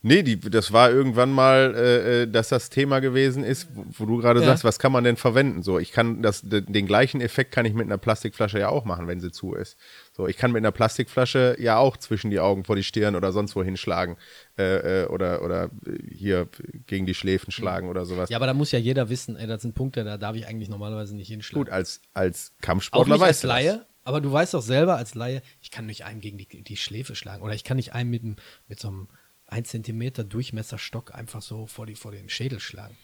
[0.00, 4.06] Nee, die, das war irgendwann mal, äh, äh, dass das Thema gewesen ist, wo, wo
[4.06, 4.46] du gerade Ja.
[4.46, 5.62] sagst, was kann man denn verwenden?
[5.64, 8.84] So, ich kann das, de, den gleichen Effekt kann ich mit einer Plastikflasche ja auch
[8.84, 9.76] machen, wenn sie zu ist.
[10.12, 13.32] So, ich kann mit einer Plastikflasche ja auch zwischen die Augen vor die Stirn oder
[13.32, 14.16] sonst wo hinschlagen
[14.56, 15.70] äh, äh, oder oder
[16.08, 16.48] hier
[16.86, 18.30] gegen die Schläfen schlagen oder sowas.
[18.30, 20.68] Ja, aber da muss ja jeder wissen, ey, das sind Punkte, da darf ich eigentlich
[20.68, 21.64] normalerweise nicht hinschlagen.
[21.64, 23.80] Gut, als als Auch Kampfsportler als weißt du das.
[24.04, 27.14] Aber du weißt doch selber als Laie, ich kann nicht einem gegen die, die Schläfe
[27.16, 28.22] schlagen oder ich kann nicht einem mit,
[28.68, 29.08] mit so einem
[29.48, 32.96] 1 Zentimeter Durchmesserstock einfach so vor, die, vor den Schädel schlagen.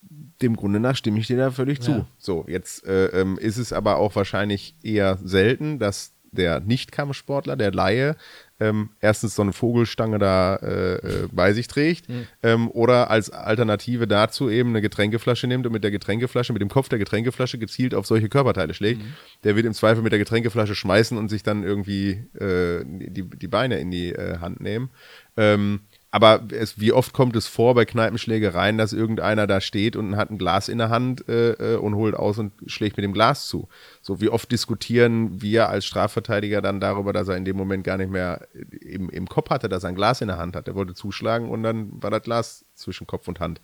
[0.00, 1.84] dem Grunde nach stimme ich dir da völlig Ja.
[1.84, 2.06] zu.
[2.18, 7.72] So, jetzt äh, ähm, ist es aber auch wahrscheinlich eher selten, dass der Nicht-Kampfsportler, der
[7.72, 8.16] Laie,
[8.60, 12.26] ähm, erstens so eine Vogelstange da äh, äh, bei sich trägt Mhm.
[12.42, 16.68] ähm, oder als Alternative dazu eben eine Getränkeflasche nimmt und mit der Getränkeflasche, mit dem
[16.68, 19.02] Kopf der Getränkeflasche gezielt auf solche Körperteile schlägt.
[19.02, 19.14] Mhm.
[19.44, 23.48] Der wird im Zweifel mit der Getränkeflasche schmeißen und sich dann irgendwie äh, die, die
[23.48, 24.90] Beine in die äh, Hand nehmen.
[25.36, 25.80] Ähm,
[26.14, 30.30] aber es, wie oft kommt es vor bei Kneipenschlägereien, dass irgendeiner da steht und hat
[30.30, 33.46] ein Glas in der Hand äh, äh, und holt aus und schlägt mit dem Glas
[33.46, 33.66] zu.
[34.02, 37.96] So wie oft diskutieren wir als Strafverteidiger dann darüber, dass er in dem Moment gar
[37.96, 38.46] nicht mehr
[38.82, 40.68] im, im Kopf hatte, dass er ein Glas in der Hand hat.
[40.68, 43.62] Er wollte zuschlagen und dann war das Glas zwischen Kopf und Hand.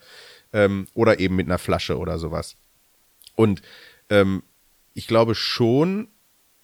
[0.54, 2.56] Ähm, oder eben mit einer Flasche oder sowas.
[3.34, 3.60] Und
[4.08, 4.42] ähm,
[4.94, 6.08] ich glaube schon,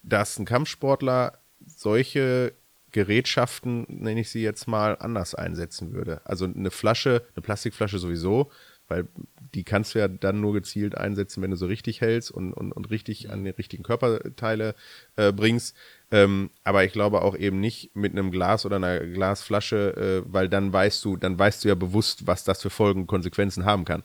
[0.01, 2.53] dass ein Kampfsportler solche
[2.95, 6.21] Gerätschaften, nenne ich sie jetzt mal, anders einsetzen würde.
[6.23, 8.49] Also eine Flasche, eine Plastikflasche sowieso,
[8.87, 9.09] weil
[9.53, 12.71] die kannst du ja dann nur gezielt einsetzen, wenn du so richtig hältst und, und,
[12.71, 14.75] und richtig an die richtigen Körperteile
[15.17, 15.75] äh, bringst.
[16.09, 20.47] Ähm, aber ich glaube auch eben nicht mit einem Glas oder einer Glasflasche, äh, weil
[20.47, 23.83] dann weißt du, dann weißt du ja bewusst, was das für Folgen und Konsequenzen haben
[23.83, 24.03] kann.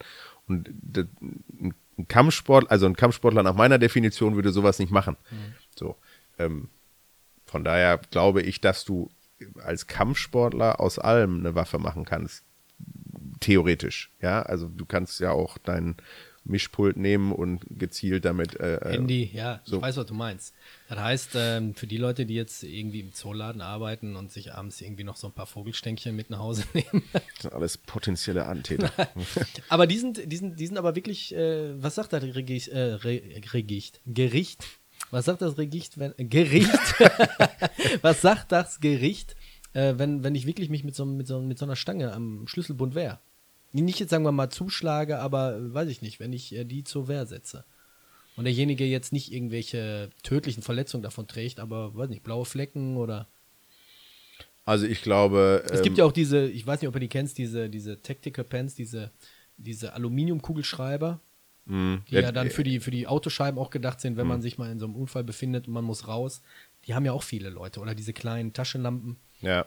[0.49, 5.17] Und ein Kampfsport, also ein Kampfsportler nach meiner Definition würde sowas nicht machen.
[5.77, 5.95] So.
[6.41, 6.71] Ähm,
[7.51, 9.11] von daher glaube ich, dass du
[9.65, 12.45] als Kampfsportler aus allem eine Waffe machen kannst.
[13.41, 14.13] Theoretisch.
[14.21, 15.97] Ja, also du kannst ja auch dein
[16.45, 18.59] Mischpult nehmen und gezielt damit.
[18.61, 19.83] Äh, äh, Handy, ja, ich so.
[19.83, 20.55] weiß, was du meinst.
[20.89, 24.81] Das heißt, ähm, für die Leute, die jetzt irgendwie im Zooladen arbeiten und sich abends
[24.81, 27.03] irgendwie noch so ein paar Vogelstänkchen mit nach Hause nehmen.
[27.13, 28.93] das sind alles potenzielle Antäter.
[29.69, 32.95] aber die sind, die sind, die sind aber wirklich, äh, was sagt das Regicht, äh,
[32.95, 33.21] Re?
[34.07, 34.65] Gericht?
[35.11, 36.71] Was sagt das Regicht, wenn, Gericht?
[38.03, 39.35] was sagt das Gericht,
[39.73, 42.47] äh, wenn, wenn ich wirklich mich mit so, mit, so, mit so einer Stange am
[42.47, 43.19] Schlüsselbund wehre?
[43.73, 46.85] Nicht jetzt sagen wir mal zuschlage, aber äh, weiß ich nicht, wenn ich äh, die
[46.85, 47.65] zur Wehr setze.
[48.37, 53.29] und derjenige jetzt nicht irgendwelche tödlichen Verletzungen davon trägt, aber weiß nicht, blaue Flecken oder.
[54.65, 55.65] Also ich glaube.
[55.71, 58.45] Es gibt ja auch diese, ich weiß nicht, ob du die kennst, diese, diese Tactical
[58.45, 59.11] Pens, diese,
[59.57, 61.21] diese Aluminiumkugelschreiber,
[61.67, 64.29] mh, die ja, dann für die, für die Autoscheiben auch gedacht sind, wenn Mhm.
[64.29, 66.43] man sich mal in so einem Unfall befindet und man muss raus.
[66.87, 67.81] Die haben ja auch viele Leute.
[67.81, 69.17] Oder diese kleinen Taschenlampen.
[69.41, 69.67] Ja.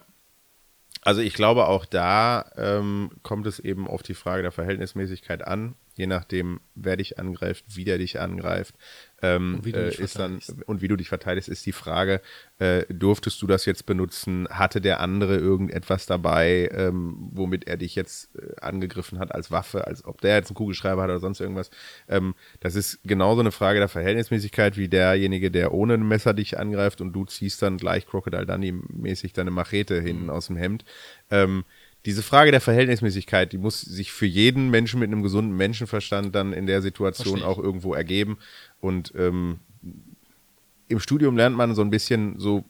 [1.02, 5.76] Also ich glaube, auch da ähm, kommt es eben auf die Frage der Verhältnismäßigkeit an,
[5.96, 8.76] je nachdem, wer dich angreift, wie der dich angreift.
[9.22, 10.68] Ähm, Und wie du äh, dich ist dann, verteidigst.
[10.68, 12.20] und wie du dich verteidigst, ist die Frage,
[12.60, 14.48] äh, durftest du das jetzt benutzen?
[14.50, 19.88] Hatte der andere irgendetwas dabei, ähm, womit er dich jetzt äh, angegriffen hat als Waffe,
[19.88, 21.70] als ob der jetzt einen Kugelschreiber hat oder sonst irgendwas?
[22.10, 26.58] Ähm, das ist genauso eine Frage der Verhältnismäßigkeit wie derjenige, der ohne ein Messer dich
[26.60, 30.06] angreift und du ziehst dann gleich Crocodile Dundee-mäßig deine Machete Mhm.
[30.06, 30.84] hinten aus dem Hemd.
[31.32, 31.64] Ähm,
[32.06, 36.52] diese Frage der Verhältnismäßigkeit, die muss sich für jeden Menschen mit einem gesunden Menschenverstand dann
[36.52, 38.38] in der Situation Verstehe auch irgendwo ergeben.
[38.82, 39.60] Und ähm,
[40.90, 42.66] im Studium lernt man so ein bisschen so,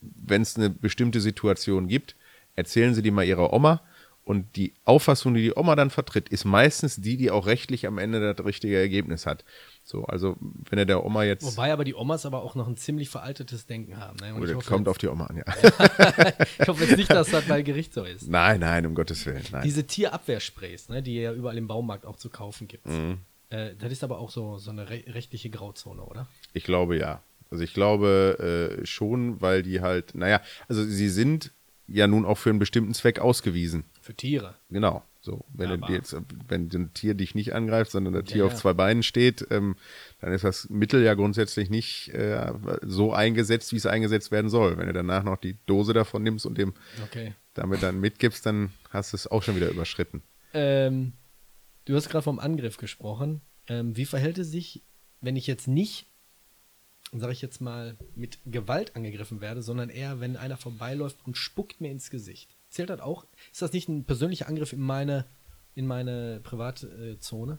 [0.00, 2.16] wenn es eine bestimmte Situation gibt,
[2.56, 3.82] erzählen sie die mal ihrer Oma.
[4.30, 7.98] Und die Auffassung, die die Oma dann vertritt, ist meistens die, die auch rechtlich am
[7.98, 9.44] Ende das richtige Ergebnis hat.
[9.82, 12.76] So, also wenn er der Oma jetzt, Wobei aber die Omas aber auch noch ein
[12.76, 14.18] ziemlich veraltetes Denken haben.
[14.18, 14.32] Ne?
[14.32, 15.44] Und hoffe kommt jetzt, auf die Oma an, ja.
[16.60, 18.28] ich hoffe jetzt nicht, dass das bei Gericht so ist.
[18.28, 19.64] nein, nein, um Gottes Willen, nein.
[19.64, 22.86] Diese Tierabwehrsprays, ne, die ja überall im Baumarkt auch zu kaufen gibt.
[22.86, 23.18] Mhm.
[23.48, 26.28] Äh, das ist aber auch so, so eine re rechtliche Grauzone, oder?
[26.52, 27.20] Ich glaube ja.
[27.50, 31.50] Also ich glaube äh, schon, weil die halt, naja, also sie sind
[31.90, 33.84] ja nun auch für einen bestimmten Zweck ausgewiesen.
[34.00, 34.54] Für Tiere.
[34.70, 35.02] Genau.
[35.22, 36.16] So, wenn du jetzt,
[36.48, 38.58] wenn ein Tier dich nicht angreift, sondern das Tier Ja, auf ja.
[38.58, 39.76] zwei Beinen steht, ähm,
[40.20, 42.50] dann ist das Mittel ja grundsätzlich nicht äh,
[42.80, 44.78] so eingesetzt, wie es eingesetzt werden soll.
[44.78, 46.72] Wenn du danach noch die Dose davon nimmst und dem
[47.04, 47.34] Okay.
[47.52, 50.22] damit dann mitgibst, dann hast du es auch schon wieder überschritten.
[50.54, 51.12] Ähm,
[51.84, 53.42] du hast gerade vom Angriff gesprochen.
[53.68, 54.82] Ähm, wie verhält es sich,
[55.20, 56.06] wenn ich jetzt nicht,
[57.12, 61.80] sage ich jetzt mal, mit Gewalt angegriffen werde, sondern eher, wenn einer vorbeiläuft und spuckt
[61.80, 62.56] mir ins Gesicht?
[62.68, 63.26] Zählt das auch?
[63.52, 65.26] Ist das nicht ein persönlicher Angriff in meine,
[65.74, 67.58] in meine Privatzone?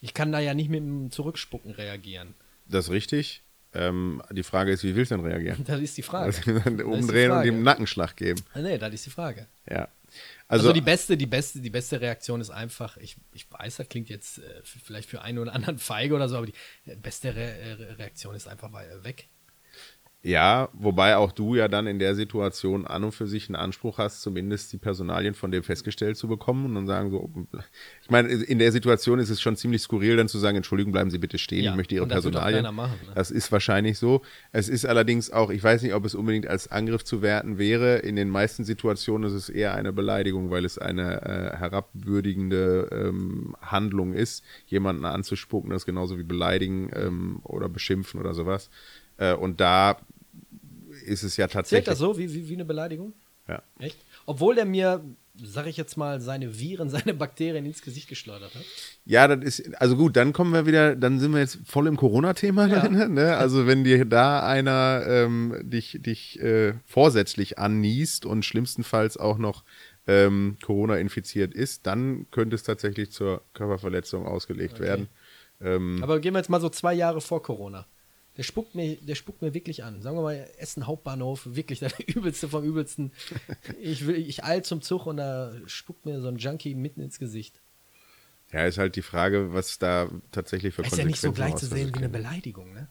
[0.00, 2.34] Ich kann da ja nicht mit dem Zurückspucken reagieren.
[2.66, 3.42] Das ist richtig.
[3.74, 5.64] Ähm, die Frage ist, wie willst du denn reagieren?
[5.64, 6.26] Das ist die Frage.
[6.26, 7.48] Also, Das ist dann die umdrehen und Frage.
[7.48, 8.40] ihm einen Nackenschlag geben.
[8.54, 9.46] Ah, Nee, das ist die Frage.
[9.70, 9.88] Ja.
[10.52, 13.88] Also, Also, die beste, die beste, die beste Reaktion ist einfach, ich, ich weiß, das
[13.88, 17.34] klingt jetzt äh, vielleicht für einen oder anderen feige oder so, aber die äh, beste
[17.34, 19.28] Re Re Reaktion ist einfach wei- weg.
[20.24, 23.98] Ja, wobei auch du ja dann in der Situation an und für sich einen Anspruch
[23.98, 27.28] hast, zumindest die Personalien von dem festgestellt zu bekommen und dann sagen so,
[28.04, 31.10] ich meine, in der Situation ist es schon ziemlich skurril, dann zu sagen, Entschuldigung, bleiben
[31.10, 32.72] Sie bitte stehen, Ja, ich möchte Ihre das Personalien.
[32.72, 33.12] machen, ne?
[33.16, 34.22] Das ist wahrscheinlich so.
[34.52, 37.96] Es ist allerdings auch, ich weiß nicht, ob es unbedingt als Angriff zu werten wäre.
[37.98, 43.56] In den meisten Situationen ist es eher eine Beleidigung, weil es eine äh, herabwürdigende ähm,
[43.60, 48.70] Handlung ist, jemanden anzuspucken, das ist genauso wie beleidigen ähm, oder beschimpfen oder sowas.
[49.18, 49.98] Äh, und da
[51.02, 51.84] ist es ja tatsächlich.
[51.84, 53.12] Zählt das so wie, wie, wie eine Beleidigung?
[53.48, 53.62] Ja.
[53.78, 53.98] Echt?
[54.26, 58.64] Obwohl der mir, sag ich jetzt mal, seine Viren, seine Bakterien ins Gesicht geschleudert hat.
[59.04, 61.96] Ja, das ist, also gut, dann kommen wir wieder, dann sind wir jetzt voll im
[61.96, 63.36] Corona-Thema drin, ne?
[63.36, 69.64] Also wenn dir da einer ähm, dich, dich äh, vorsätzlich anniest und schlimmstenfalls auch noch
[70.06, 75.08] ähm, Corona infiziert ist, dann könnte es tatsächlich zur Körperverletzung ausgelegt werden.
[75.60, 77.86] Ähm, Aber gehen wir jetzt mal so zwei Jahre vor Corona.
[78.38, 80.00] Der spuckt mir, der spuckt mir wirklich an.
[80.00, 83.12] Sagen wir mal, Essen Hauptbahnhof, wirklich der übelste vom übelsten.
[83.80, 87.18] Ich will, ich eil zum Zug und da spuckt mir so ein Junkie mitten ins
[87.18, 87.60] Gesicht.
[88.50, 91.66] ja, ist halt die Frage, was da tatsächlich für ist ja nicht so gleich zu
[91.66, 92.08] sehen wie eine.
[92.08, 92.88] Beleidigung, ne?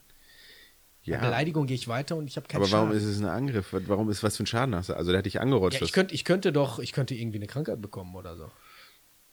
[1.03, 3.01] Ja, Bei Beleidigung gehe ich weiter und ich habe keinen aber warum Schaden.
[3.01, 3.69] ist es ein Angriff?
[3.71, 4.93] Warum ist was für ein Schaden hast du?
[4.95, 7.47] Also der hat dich angerutscht, ja, ich, könnt, ich könnte doch, ich könnte irgendwie eine
[7.47, 8.51] Krankheit bekommen oder so.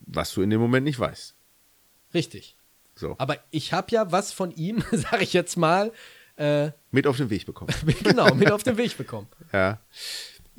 [0.00, 1.34] was du in dem Moment nicht weißt.
[2.14, 2.56] Richtig.
[2.98, 5.92] So, Aber ich habe ja was von ihm, sage ich jetzt mal,
[6.36, 7.72] äh, mit auf den Weg bekommen.
[8.02, 9.28] genau, mit auf den Weg bekommen.
[9.52, 9.80] Ja.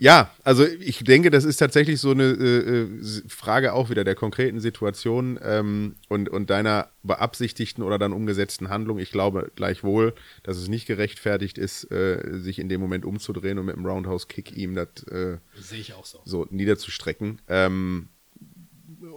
[0.02, 2.88] Ja, also ich denke, das ist tatsächlich so eine äh, äh,
[3.28, 8.98] Frage auch wieder der konkreten Situation ähm, und, und deiner beabsichtigten oder dann umgesetzten Handlung.
[8.98, 13.66] Ich glaube gleichwohl, dass es nicht gerechtfertigt ist, äh, sich in dem Moment umzudrehen und
[13.66, 16.22] mit einem Roundhouse-Kick ihm das äh, Sehe ich auch so.
[16.24, 17.42] so niederzustrecken.
[17.50, 18.08] Ähm,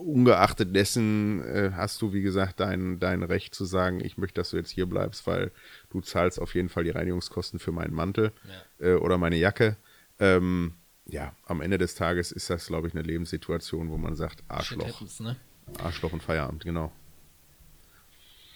[0.02, 4.50] ungeachtet dessen äh, hast du, wie gesagt, dein, dein Recht zu sagen, ich möchte, dass
[4.50, 5.50] du jetzt hier bleibst, weil
[5.90, 8.32] du zahlst auf jeden Fall die Reinigungskosten für meinen Mantel
[8.78, 9.76] äh, oder meine Jacke.
[10.18, 10.74] Ähm,
[11.06, 14.86] ja, am Ende des Tages ist das, glaube ich, eine Lebenssituation, wo man sagt, Arschloch,
[14.86, 15.36] happens, ne?
[15.78, 16.92] Arschloch und Feierabend, genau.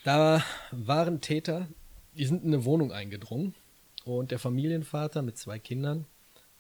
[0.05, 1.67] Da waren Täter,
[2.17, 3.55] die sind in eine Wohnung eingedrungen
[4.05, 6.07] und der Familienvater mit zwei Kindern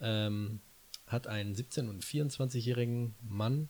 [0.00, 0.60] ähm,
[1.06, 3.68] hat einen 17- und 24-jährigen Mann,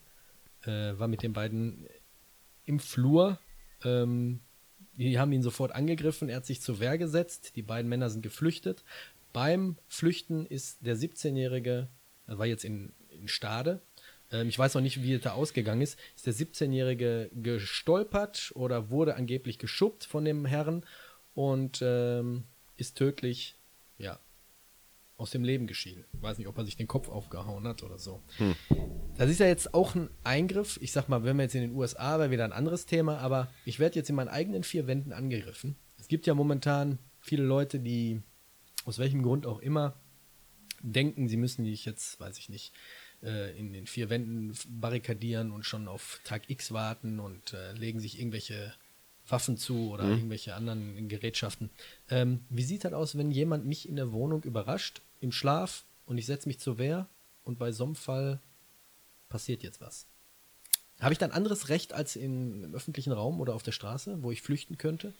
[0.66, 1.86] äh, war mit den beiden
[2.64, 3.38] im Flur,
[3.84, 4.40] ähm,
[4.96, 8.22] Die haben ihn sofort angegriffen, er hat sich zur Wehr gesetzt, die beiden Männer sind
[8.22, 8.82] geflüchtet.
[9.32, 11.88] Beim Flüchten ist der 17-Jährige,
[12.26, 13.80] er war jetzt in, in Stade,
[14.32, 18.90] ähm, ich weiß noch nicht, wie es da ausgegangen ist, ist der 17-Jährige gestolpert oder
[18.90, 20.84] wurde angeblich geschubbt von dem Herrn
[21.34, 22.44] und ähm,
[22.76, 23.56] ist tödlich,
[23.98, 24.18] ja,
[25.16, 26.04] aus dem Leben geschieden.
[26.12, 28.22] Ich weiß nicht, ob er sich den Kopf aufgehauen hat oder so.
[28.36, 28.54] Hm.
[29.16, 30.78] Das ist ja jetzt auch ein Eingriff.
[30.82, 33.50] Ich sag mal, wenn wir jetzt in den USA, wäre wieder ein anderes Thema, aber
[33.64, 35.76] ich werde jetzt in meinen eigenen vier Wänden angegriffen.
[35.98, 38.22] Es gibt ja momentan viele Leute, die
[38.84, 39.94] aus welchem Grund auch immer
[40.82, 42.72] denken, sie müssen dich jetzt, weiß ich nicht,
[43.22, 48.00] äh, in den vier Wänden barrikadieren und schon auf Tag X warten und äh, legen
[48.00, 48.74] sich irgendwelche
[49.28, 50.12] Waffen zu oder mhm.
[50.12, 51.70] irgendwelche anderen Gerätschaften.
[52.08, 56.18] Ähm, wie sieht das aus, wenn jemand mich in der Wohnung überrascht, im Schlaf und
[56.18, 57.08] ich setze mich zur Wehr
[57.44, 58.40] und bei so einem Fall
[59.28, 60.06] passiert jetzt was?
[61.00, 64.30] Habe ich dann anderes Recht als in, im öffentlichen Raum oder auf der Straße, wo
[64.30, 65.12] ich flüchten könnte?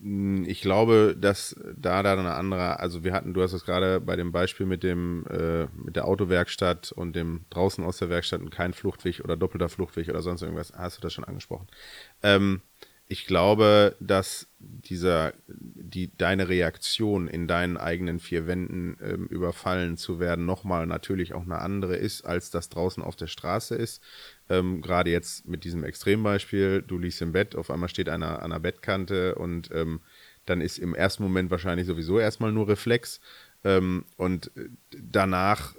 [0.00, 4.00] Hm, ich glaube, dass da dann eine andere, also wir hatten, du hast es gerade
[4.00, 8.40] bei dem Beispiel mit dem, äh, mit der Autowerkstatt und dem draußen aus der Werkstatt
[8.40, 11.68] und kein Fluchtweg oder doppelter Fluchtweg oder sonst irgendwas, hast du das schon angesprochen.
[12.22, 12.62] Ähm,
[13.08, 20.18] ich glaube, dass dieser, die, deine Reaktion in deinen eigenen vier Wänden ähm, überfallen zu
[20.18, 24.02] werden, nochmal natürlich auch eine andere ist, als das draußen auf der Straße ist.
[24.52, 28.50] Ähm, Gerade jetzt mit diesem Extrembeispiel, du liegst im Bett, auf einmal steht einer an
[28.50, 30.00] der Bettkante und ähm,
[30.44, 33.20] dann ist im ersten Moment wahrscheinlich sowieso erstmal nur Reflex.
[33.64, 35.74] Ähm, und äh, danach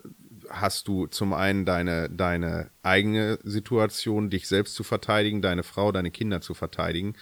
[0.50, 6.10] hast du zum einen deine, deine eigene Situation, dich selbst zu verteidigen, deine Frau, deine
[6.10, 7.14] Kinder zu verteidigen.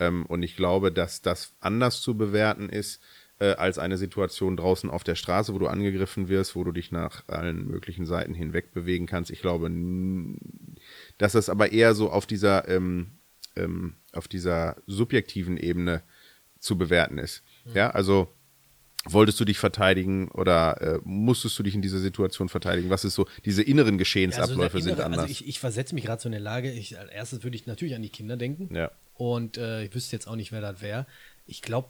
[0.00, 3.00] Ähm, und ich glaube, dass das anders zu bewerten ist
[3.38, 6.90] äh, als eine Situation draußen auf der Straße, wo du angegriffen wirst, wo du dich
[6.90, 9.30] nach allen möglichen Seiten hinweg bewegen kannst.
[9.30, 9.68] Ich glaube,
[11.18, 13.18] dass das aber eher so auf dieser, ähm,
[13.56, 16.02] ähm, auf dieser subjektiven Ebene
[16.58, 17.42] zu bewerten ist.
[17.64, 17.74] Mhm.
[17.74, 18.32] Ja, also
[19.08, 22.90] Wolltest du dich verteidigen oder äh, musstest du dich in dieser Situation verteidigen?
[22.90, 25.20] Was ist so, diese inneren Geschehensabläufe ja, also innere, sind anders.
[25.22, 27.66] Also ich, ich versetze mich gerade so in der Lage, ich, als erstes würde ich
[27.66, 28.74] natürlich an die Kinder denken.
[28.74, 28.90] Ja.
[29.14, 31.06] Und äh, ich wüsste jetzt auch nicht, wer das wäre.
[31.46, 31.88] Ich glaube,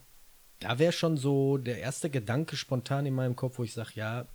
[0.61, 4.27] da wäre schon so der erste Gedanke spontan in meinem Kopf, wo ich sage, ja,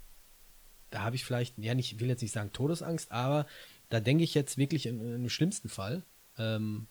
[0.89, 3.45] da habe ich vielleicht, ja, nicht, ich will jetzt nicht sagen Todesangst, aber
[3.91, 6.03] da denke ich jetzt wirklich in, im schlimmsten Fall.
[6.37, 6.87] Ähm,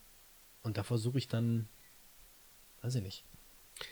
[0.63, 1.69] und da versuche ich dann,
[2.83, 3.25] weiß ich nicht,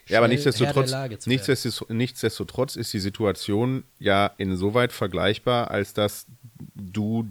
[0.07, 0.92] ja, aber nichtsdestotrotz,
[1.27, 6.27] nichtsdestotrotz, nichtsdestotrotz ist die Situation ja insoweit vergleichbar, als dass
[6.75, 7.27] du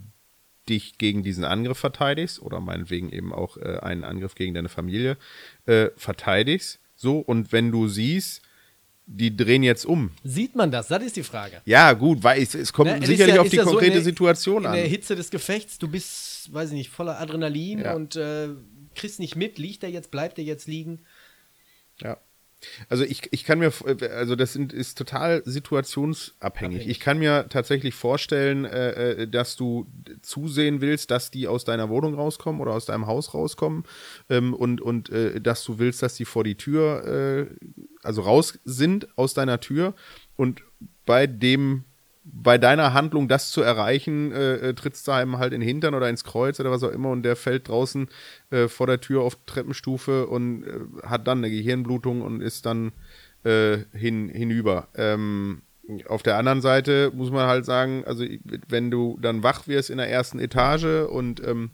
[0.68, 5.18] dich gegen diesen Angriff verteidigst oder meinetwegen eben auch äh, einen Angriff gegen deine Familie
[5.66, 6.80] äh, verteidigst.
[6.96, 8.42] So, und wenn du siehst,
[9.08, 10.12] die drehen jetzt um.
[10.24, 10.90] Sieht man das?
[10.90, 11.62] Das ist die Frage.
[11.66, 14.04] Ja, gut, weil es, es kommt Na, sicherlich ja, auf die ja konkrete so der,
[14.04, 14.76] Situation an.
[14.76, 17.96] In der Hitze des Gefechts, du bist, weiß ich nicht, voller Adrenalin ja.
[17.96, 18.50] und äh,
[18.96, 21.00] kriegst nicht mit, liegt er jetzt, bleibt er jetzt liegen.
[22.02, 22.18] Ja.
[22.90, 23.72] Also ich, ich kann mir,
[24.16, 26.78] also das sind, ist total situationsabhängig.
[26.78, 26.88] Abhängig.
[26.88, 29.88] Ich kann mir tatsächlich vorstellen, äh, äh, dass du
[30.22, 33.84] zusehen willst, dass die aus deiner Wohnung rauskommen oder aus deinem Haus rauskommen
[34.30, 37.46] ähm, und, und äh, dass du willst, dass die vor die Tür, äh,
[38.04, 39.94] also raus sind aus deiner Tür
[40.36, 40.64] und
[41.06, 41.84] bei dem
[42.34, 45.96] bei deiner Handlung, das zu erreichen, äh, äh, trittst du einem halt in den Hintern
[45.96, 48.10] oder ins Kreuz oder was auch immer und der fällt draußen
[48.50, 52.92] äh, vor der Tür auf Treppenstufe und äh, hat dann eine Gehirnblutung und ist dann
[53.44, 54.90] äh, hin, hinüber.
[54.96, 55.62] Ähm,
[56.08, 58.26] auf der anderen Seite muss man halt sagen, also
[58.68, 61.72] wenn du dann wach wirst in der ersten Etage und ähm,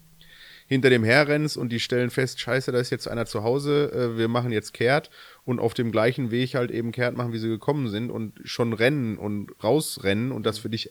[0.66, 4.18] hinter dem herrennst und die stellen fest, scheiße, da ist jetzt einer zu Hause, äh,
[4.18, 5.10] wir machen jetzt kehrt
[5.44, 8.72] und auf dem gleichen Weg halt eben kehrt machen, wie sie gekommen sind und schon
[8.72, 10.90] rennen und rausrennen und das für dich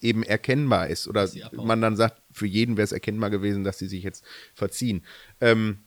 [0.00, 3.88] eben erkennbar ist oder man dann sagt, für jeden wäre es erkennbar gewesen, dass sie
[3.88, 5.02] sich jetzt verziehen.
[5.40, 5.78] Ähm,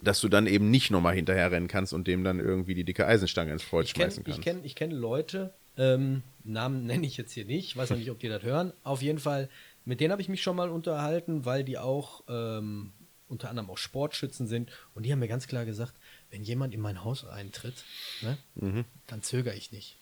[0.00, 3.04] dass du dann eben nicht nochmal hinterher rennen kannst und dem dann irgendwie die dicke
[3.04, 4.38] Eisenstange ins Kreuz schmeißen kannst.
[4.38, 8.10] Ich kenne ich kenn Leute, ähm, Namen nenne ich jetzt hier nicht, weiß noch nicht,
[8.10, 8.72] ob die das hören.
[8.82, 9.48] Auf jeden Fall,
[9.88, 12.92] mit denen habe ich mich schon mal unterhalten, weil die auch ähm,
[13.26, 14.70] unter anderem auch Sportschützen sind.
[14.94, 15.94] Und die haben mir ganz klar gesagt,
[16.30, 17.84] wenn jemand in mein Haus eintritt,
[18.20, 18.84] ne, mhm.
[19.06, 19.96] dann zögere ich nicht.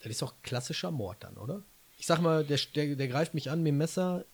[0.00, 1.62] Das ist doch klassischer Mord dann, oder?
[1.96, 4.26] Ich sag mal, der, der, der greift mich an mit dem Messer.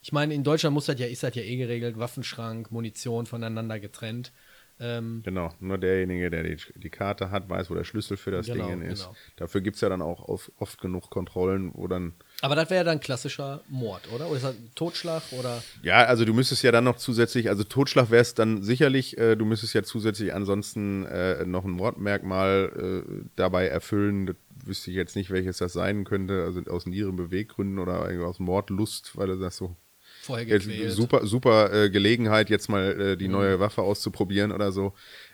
[0.00, 3.80] Ich meine, in Deutschland muss das ja, ist das ja eh geregelt, Waffenschrank, Munition voneinander
[3.80, 4.30] getrennt.
[4.78, 8.46] Ähm, genau, nur derjenige, der die, die, Karte hat, weiß, wo der Schlüssel für das
[8.46, 9.02] genau, Ding ist.
[9.02, 9.16] Genau.
[9.34, 12.14] Dafür gibt es ja dann auch oft, oft genug Kontrollen, wo dann.
[12.40, 14.28] Aber das wäre ja dann klassischer Mord, oder?
[14.28, 15.60] Oder ist das Totschlag oder?
[15.82, 19.34] Ja, also du müsstest ja dann noch zusätzlich, also Totschlag wäre es dann sicherlich, äh,
[19.34, 24.26] du müsstest ja zusätzlich ansonsten äh, noch ein Mordmerkmal äh, dabei erfüllen.
[24.26, 28.38] Das wüsste ich jetzt nicht, welches das sein könnte, also aus ihren Beweggründen oder aus
[28.38, 29.74] Mordlust, weil du sagst so,
[30.22, 30.92] Vorher gequält.
[30.92, 34.92] super, super äh, Gelegenheit, jetzt mal äh, die neue Waffe auszuprobieren oder so.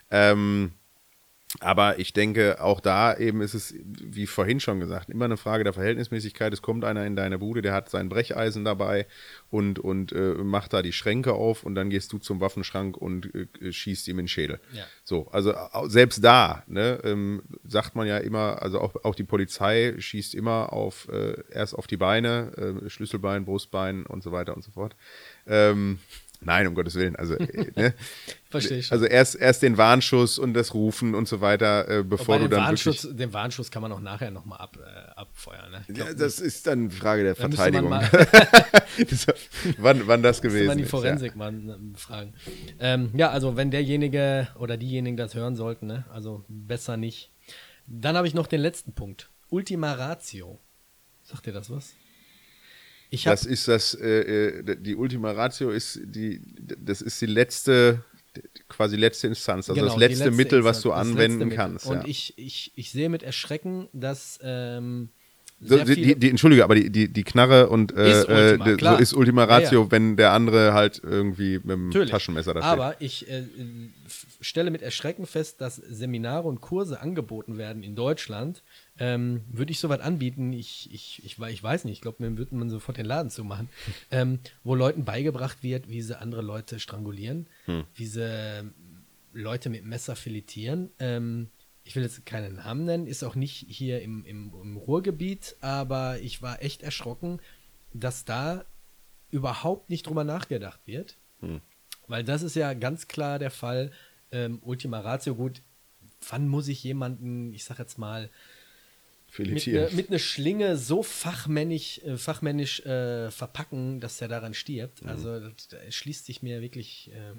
[0.09, 0.71] Ähm,
[1.59, 5.63] aber ich denke, auch da eben ist es, wie vorhin schon gesagt, immer eine Frage
[5.63, 6.53] der Verhältnismäßigkeit.
[6.53, 9.07] Es kommt einer in deine Bude, der hat sein Brecheisen dabei
[9.49, 13.33] und, und äh, macht da die Schränke auf und dann gehst du zum Waffenschrank und
[13.33, 14.59] äh, schießt ihm in den Schädel.
[14.73, 14.85] Ja.
[15.03, 15.53] So, also
[15.85, 20.73] selbst da, ne, ähm, sagt man ja immer, also auch, auch die Polizei schießt immer
[20.73, 24.95] auf äh, erst auf die Beine, äh, Schlüsselbein, Brustbein und so weiter und so fort.
[25.47, 25.99] Ähm,
[26.41, 27.15] nein, um Gottes Willen.
[27.15, 27.93] Also, äh, ne?
[28.49, 32.37] Verstehe ich also erst, erst den Warnschuss und das Rufen und so weiter, äh, bevor
[32.37, 33.17] du den dann Warnschuss, wirklich.
[33.17, 35.71] den Warnschuss kann man auch nachher nochmal ab, äh, abfeuern.
[35.71, 35.83] Ne?
[35.87, 37.89] Glaub, Ja, das ist dann Frage der da müsste man Verteidigung.
[37.89, 38.09] mal,
[39.77, 40.89] wann, wann das gewesen man die ist.
[40.89, 42.33] Forensik mal äh, fragen.
[42.79, 46.05] Ähm, ja, also wenn derjenige oder diejenigen das hören sollten, ne?
[46.13, 47.31] also besser nicht.
[47.87, 49.29] Dann habe ich noch den letzten Punkt.
[49.49, 50.59] Ultima Ratio.
[51.23, 51.93] Sagt dir das was?
[53.23, 58.03] Das ist das, äh, äh, die Ultima Ratio ist die, das ist die letzte,
[58.67, 61.85] quasi letzte Instanz, also Genau, das letzte letzte Mittel, was Instanz, du das anwenden kannst.
[61.85, 62.03] Und ja.
[62.05, 65.09] ich, ich, ich sehe mit Erschrecken, dass ähm,
[65.61, 69.01] So, die, die, Entschuldige, aber die, die, die Knarre und äh, Ist Ultima, äh, so
[69.01, 69.91] ist Ultima Ratio, Ja, ja.
[69.91, 72.11] wenn der andere halt irgendwie mit dem Natürlich.
[72.11, 72.71] Taschenmesser da steht.
[72.71, 73.43] Aber ich äh,
[74.41, 78.63] stelle mit Erschrecken fest, dass Seminare und Kurse angeboten werden in Deutschland.
[78.97, 82.55] Ähm, würde ich soweit anbieten, ich, ich, ich, ich weiß nicht, ich glaube, mir würde
[82.55, 83.67] man sofort den Laden zumachen,
[84.11, 87.83] ähm, wo Leuten beigebracht wird, wie sie andere Leute strangulieren, Hm.
[87.93, 88.71] wie sie
[89.33, 90.91] Leute mit Messer filetieren.
[90.99, 91.49] Ähm,
[91.83, 96.19] ich will jetzt keinen Namen nennen, ist auch nicht hier im, im, im Ruhrgebiet, aber
[96.21, 97.39] ich war echt erschrocken,
[97.93, 98.63] dass da
[99.29, 101.17] überhaupt nicht drüber nachgedacht wird.
[102.07, 103.91] Weil das ist ja ganz klar der Fall.
[104.31, 105.61] Ähm, Ultima Ratio, gut,
[106.29, 108.29] wann muss ich jemanden, ich sag jetzt mal,
[109.39, 115.03] mit einer mit ne Schlinge so fachmännisch, äh, fachmännisch äh, verpacken, dass der daran stirbt?
[115.03, 115.09] Mhm.
[115.09, 117.11] Also, das, da schließt sich mir wirklich.
[117.13, 117.33] Äh,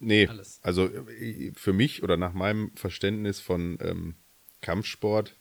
[0.00, 0.58] Nee, Alles.
[0.62, 4.16] also äh, für mich oder nach meinem Verständnis von ähm,
[4.60, 5.36] Kampfsport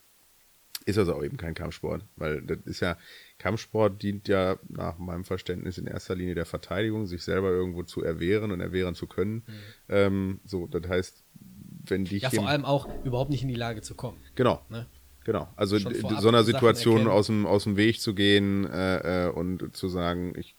[0.86, 2.98] ist das auch eben kein Kampfsport, weil das ist ja,
[3.40, 8.04] Kampfsport dient ja nach meinem Verständnis in erster Linie der Verteidigung, sich selber irgendwo zu
[8.04, 9.44] erwehren und erwehren zu können.
[9.90, 11.24] Ähm, so, das heißt,
[11.86, 12.30] wenn dich Mhm.
[12.32, 14.20] ja, vor allem auch überhaupt nicht in die Lage zu kommen.
[14.36, 14.66] Genau.
[14.70, 14.88] Ne?
[15.26, 15.48] Genau.
[15.56, 19.88] Also so einer Situation aus dem, aus dem Weg zu gehen äh, äh, und zu
[19.88, 20.56] sagen, ich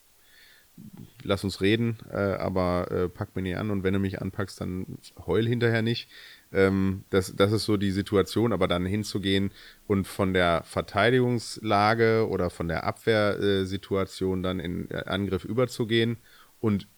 [1.22, 4.60] lass uns reden, äh, aber äh, pack mich nicht an und wenn du mich anpackst,
[4.60, 6.08] dann heul hinterher nicht.
[6.52, 9.50] Ähm, das, das ist so die Situation, aber dann hinzugehen
[9.86, 16.16] und von der Verteidigungslage oder von der Abwehrsituation dann in äh, Angriff überzugehen
[16.60, 16.88] und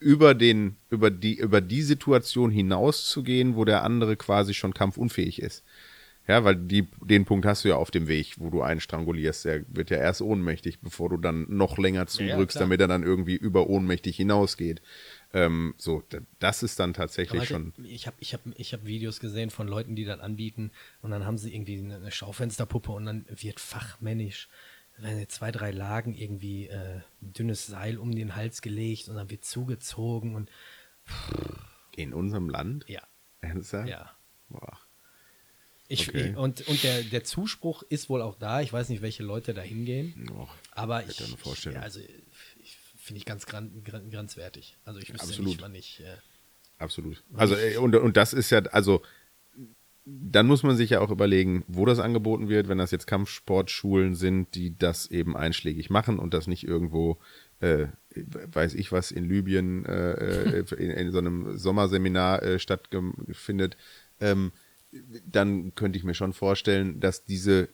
[0.00, 5.64] über den, über die, über die Situation hinauszugehen, wo der andere quasi schon kampfunfähig ist.
[6.28, 9.46] Ja, weil die, den Punkt hast du ja auf dem Weg, wo du einen strangulierst.
[9.46, 12.66] Der wird ja erst ohnmächtig, bevor du dann noch länger zudrückst, klar.
[12.66, 14.82] damit er dann irgendwie über ohnmächtig hinausgeht.
[15.32, 16.02] Ähm, so,
[16.38, 17.72] das ist dann tatsächlich Aber schon.
[17.82, 20.70] Ich habe ich hab, ich hab Videos gesehen von Leuten, die das anbieten
[21.00, 24.48] und dann haben sie irgendwie eine Schaufensterpuppe und dann wird fachmännisch
[25.28, 29.44] zwei, drei Lagen irgendwie äh, ein dünnes Seil um den Hals gelegt und dann wird
[29.44, 30.50] zugezogen und
[31.96, 32.84] In unserem Land?
[32.88, 33.02] ja,
[33.40, 33.88] Ernsthaft?
[33.88, 34.10] ja.
[34.48, 34.78] Boah.
[35.88, 36.30] Ich, Okay.
[36.30, 38.60] ich, und und der, der Zuspruch ist wohl auch da.
[38.60, 40.30] Ich weiß nicht, welche Leute da hingehen.
[40.36, 41.76] Och, Aber ich, Vorstellung.
[41.76, 44.76] ja, also ich, finde ich ganz gran, gran, grenzwertig.
[44.84, 45.48] Also ich wüsste Absolut.
[45.48, 46.00] nicht, wann ich.
[46.00, 46.16] Äh,
[46.78, 47.24] Absolut.
[47.34, 49.02] Also, äh, und, und das ist ja, also,
[50.04, 54.14] dann muss man sich ja auch überlegen, wo das angeboten wird, wenn das jetzt Kampfsportschulen
[54.14, 57.18] sind, die das eben einschlägig machen und das nicht irgendwo,
[57.60, 60.12] äh, weiß ich was, in Libyen äh,
[60.60, 63.76] äh, in, in so einem Sommerseminar äh, stattfindet,
[64.20, 64.52] ähm,
[65.26, 67.68] dann könnte ich mir schon vorstellen, dass diese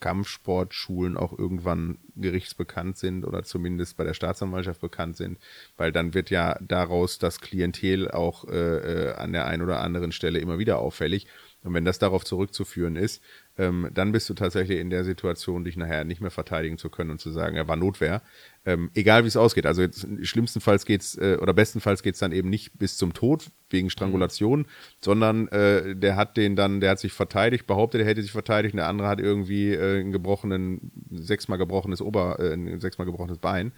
[0.00, 5.38] Kampfsportschulen auch irgendwann gerichtsbekannt sind oder zumindest bei der Staatsanwaltschaft bekannt sind,
[5.76, 10.12] weil dann wird ja daraus das Klientel auch äh, äh, an der einen oder anderen
[10.12, 11.26] Stelle immer wieder auffällig.
[11.62, 13.22] Und wenn das darauf zurückzuführen ist,
[13.58, 17.10] ähm, dann bist du tatsächlich in der Situation, dich nachher nicht mehr verteidigen zu können
[17.10, 18.22] und zu sagen, er war Notwehr.
[18.64, 19.66] Ähm, egal wie es ausgeht.
[19.66, 23.90] Also jetzt schlimmstenfalls geht's äh, oder bestenfalls geht's dann eben nicht bis zum Tod wegen
[23.90, 24.66] Strangulation,
[25.00, 28.74] sondern äh, der hat den dann, der hat sich verteidigt, behauptet, er hätte sich verteidigt,
[28.74, 33.38] und der andere hat irgendwie äh, einen gebrochenen, sechsmal gebrochenes Ober, äh, ein sechsmal gebrochenes
[33.38, 33.72] Bein,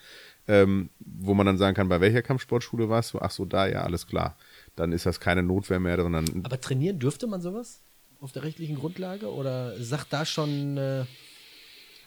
[0.48, 3.20] ähm, wo man dann sagen kann, bei welcher Kampfsportschule warst du?
[3.20, 4.36] Ach so, da, ja, alles klar.
[4.76, 7.82] Dann ist das keine Notwehr mehr, sondern aber trainieren dürfte man sowas
[8.20, 11.04] auf der rechtlichen Grundlage oder sagt da schon äh,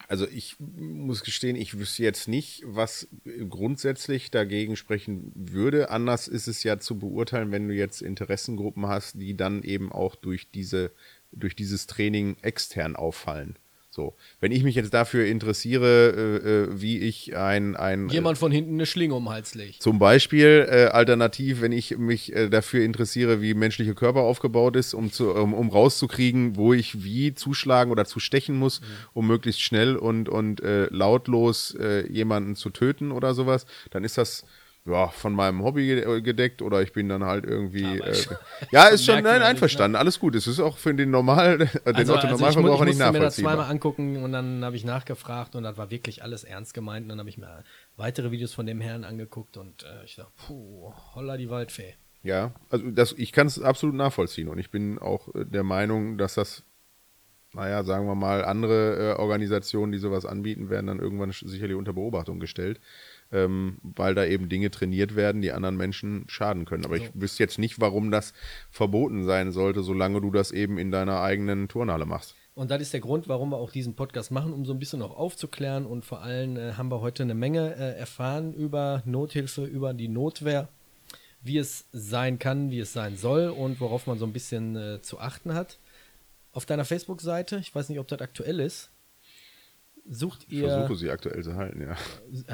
[0.07, 3.07] Also ich muss gestehen, ich wüsste jetzt nicht, was
[3.49, 5.89] grundsätzlich dagegen sprechen würde.
[5.89, 10.15] Anders ist es ja zu beurteilen, wenn du jetzt Interessengruppen hast, die dann eben auch
[10.15, 10.91] durch diese,
[11.31, 13.57] durch dieses Training extern auffallen.
[13.95, 18.51] So, wenn ich mich jetzt dafür interessiere, äh, äh, wie ich ein, ein Jemand von
[18.51, 19.81] hinten eine Schlinge um den Hals legt.
[19.81, 24.93] zum Beispiel äh, alternativ, wenn ich mich äh, dafür interessiere, wie menschliche Körper aufgebaut ist,
[24.93, 28.81] um, zu, um, um rauszukriegen, wo ich wie zuschlagen oder zustechen muss,
[29.13, 34.17] um möglichst schnell und, und äh, lautlos äh, jemanden zu töten oder sowas, dann ist
[34.17, 34.43] das
[34.85, 37.99] ja, von meinem Hobby ge- gedeckt oder ich bin dann halt irgendwie.
[37.99, 38.23] Äh,
[38.71, 40.35] ja, ist schon nein, nicht, einverstanden, alles gut.
[40.35, 43.09] Es ist auch für den normal, äh, den Also, Otto also ich, ich nicht musste
[43.09, 43.53] mir das nachvollziehbar.
[43.53, 47.03] zweimal angucken und dann habe ich nachgefragt und das war wirklich alles ernst gemeint.
[47.05, 47.63] Und dann habe ich mir
[47.97, 51.95] weitere Videos von dem Herrn angeguckt und äh, ich dachte, puh, holla die Waldfee.
[52.23, 56.17] Ja, also das, ich kann es absolut nachvollziehen und ich bin auch äh, der Meinung,
[56.17, 56.63] dass das,
[57.53, 61.93] naja, sagen wir mal, andere äh, Organisationen, die sowas anbieten, werden dann irgendwann sicherlich unter
[61.93, 62.81] Beobachtung gestellt,
[63.31, 66.85] ähm, weil da eben Dinge trainiert werden, die anderen Menschen schaden können.
[66.85, 68.33] Aber ich wüsste jetzt nicht, warum das
[68.69, 72.35] verboten sein sollte, solange du das eben in deiner eigenen Turnhalle machst.
[72.55, 75.01] Und das ist der Grund, warum wir auch diesen Podcast machen, um so ein bisschen
[75.01, 75.85] auch aufzuklären.
[75.85, 80.07] Und vor allem äh, haben wir heute eine Menge äh, erfahren über Nothilfe, über die
[80.07, 80.69] Notwehr,
[81.41, 85.01] wie es sein kann, wie es sein soll und worauf man so ein bisschen äh,
[85.01, 85.79] zu achten hat.
[86.53, 88.89] Auf deiner Facebook-Seite, ich weiß nicht, ob das aktuell ist,
[90.09, 91.95] sucht Ich ihr, versuche sie aktuell zu halten, ja.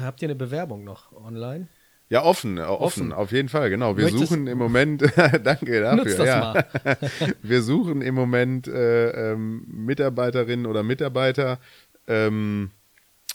[0.02, 1.68] habt ihr eine Bewerbung noch online?
[2.08, 3.12] Ja, offen, äh, offen, Offen.
[3.12, 3.96] auf jeden Fall, genau.
[3.96, 5.02] Wir Möchtest- suchen im Moment,
[5.44, 6.40] danke dafür, ja.
[6.84, 6.96] mal.
[7.42, 11.58] Wir suchen im Moment äh, ähm, Mitarbeiterinnen oder Mitarbeiter
[12.06, 12.70] ähm,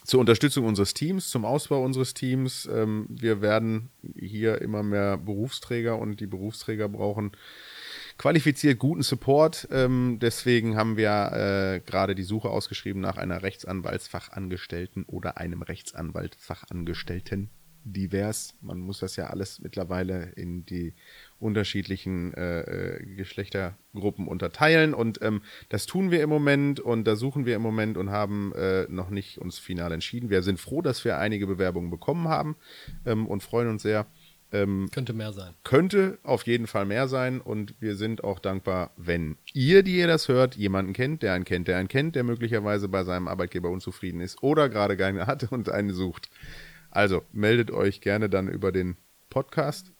[0.03, 2.69] zur Unterstützung unseres Teams, zum Ausbau unseres Teams.
[2.71, 7.31] Ähm, wir werden hier immer mehr Berufsträger und die Berufsträger brauchen
[8.17, 9.67] qualifiziert guten Support.
[9.71, 17.49] Ähm, deswegen haben wir äh, gerade die Suche ausgeschrieben nach einer Rechtsanwaltsfachangestellten oder einem Rechtsanwaltfachangestellten.
[17.93, 18.53] Divers.
[18.61, 20.93] Man muss das ja alles mittlerweile in die
[21.39, 27.45] unterschiedlichen äh, äh, Geschlechtergruppen unterteilen und ähm, das tun wir im Moment und da suchen
[27.45, 30.29] wir im Moment und haben äh, noch nicht uns final entschieden.
[30.29, 32.55] Wir sind froh, dass wir einige Bewerbungen bekommen haben
[33.05, 34.07] ähm, und freuen uns sehr.
[34.51, 35.53] Ähm, Könnte mehr sein.
[35.65, 40.07] könnte auf jeden Fall mehr sein und wir sind auch dankbar, wenn ihr, die ihr
[40.07, 43.69] das hört, jemanden kennt, der einen kennt, der einen kennt, der möglicherweise bei seinem Arbeitgeber
[43.69, 46.29] unzufrieden ist oder gerade keine hat und einen sucht.
[46.91, 48.95] Also meldet euch gerne dann über den
[49.29, 49.91] Podcast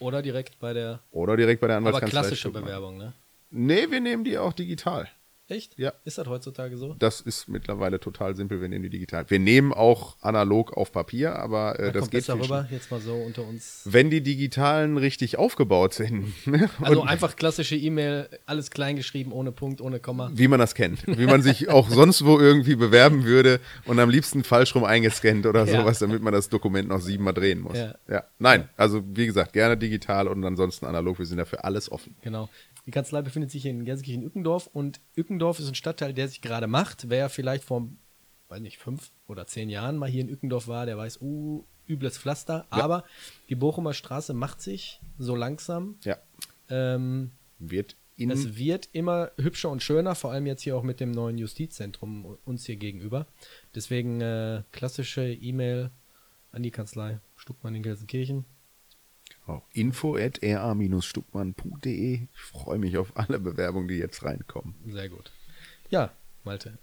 [0.00, 2.20] Oder direkt bei der, oder direkt bei der aber Anwaltskanzlei.
[2.20, 2.64] klassische Stuttgart.
[2.64, 3.12] Bewerbung, ne?
[3.50, 5.08] Nee, wir nehmen die auch digital.
[5.52, 5.78] Echt?
[5.78, 5.92] Ja.
[6.04, 6.94] Ist das heutzutage so?
[6.98, 9.24] Das ist mittlerweile total simpel, wir nehmen die digital.
[9.28, 12.66] Wir nehmen auch analog auf Papier, aber äh, Da das kommt geht besser viel rüber,
[12.70, 13.82] jetzt mal so unter uns.
[13.84, 16.46] Wenn die digitalen richtig aufgebaut sind.
[16.46, 16.70] ne?
[16.80, 20.30] Also einfach klassische E-Mail, alles klein geschrieben, ohne Punkt, ohne Komma.
[20.34, 24.08] wie man das kennt, wie man sich auch sonst wo irgendwie bewerben würde und am
[24.08, 25.80] liebsten falsch rum eingescannt oder Ja.
[25.80, 27.76] sowas, damit man das Dokument noch siebenmal drehen muss.
[27.76, 27.94] Ja.
[28.08, 28.24] Ja.
[28.38, 32.16] Nein, also wie gesagt, gerne digital und ansonsten analog, wir sind dafür alles offen.
[32.22, 32.48] Genau.
[32.86, 37.08] Die Kanzlei befindet sich in Gelsenkirchen-Ückendorf und Ückendorf ist ein Stadtteil, der sich gerade macht.
[37.08, 37.88] Wer vielleicht vor,
[38.48, 42.18] weiß nicht, fünf oder zehn Jahren mal hier in Ückendorf war, der weiß, uh, übles
[42.18, 42.66] Pflaster.
[42.70, 43.04] Aber
[43.48, 45.96] die Bochumer Straße macht sich so langsam.
[46.02, 46.18] Ja.
[46.68, 51.00] Ähm, Wird in es wird immer hübscher und schöner, vor allem jetzt hier auch mit
[51.00, 53.26] dem neuen Justizzentrum uns hier gegenüber.
[53.74, 55.90] Deswegen äh, klassische E-Mail
[56.52, 58.44] an die Kanzlei Stuckmann in Gelsenkirchen.
[59.58, 62.14] Oh, info at ra-stuckmann.de.
[62.34, 64.74] Ich freue mich auf alle Bewerbungen, die jetzt reinkommen.
[64.88, 65.30] Sehr gut.
[65.90, 66.10] Ja,
[66.44, 66.78] Malte.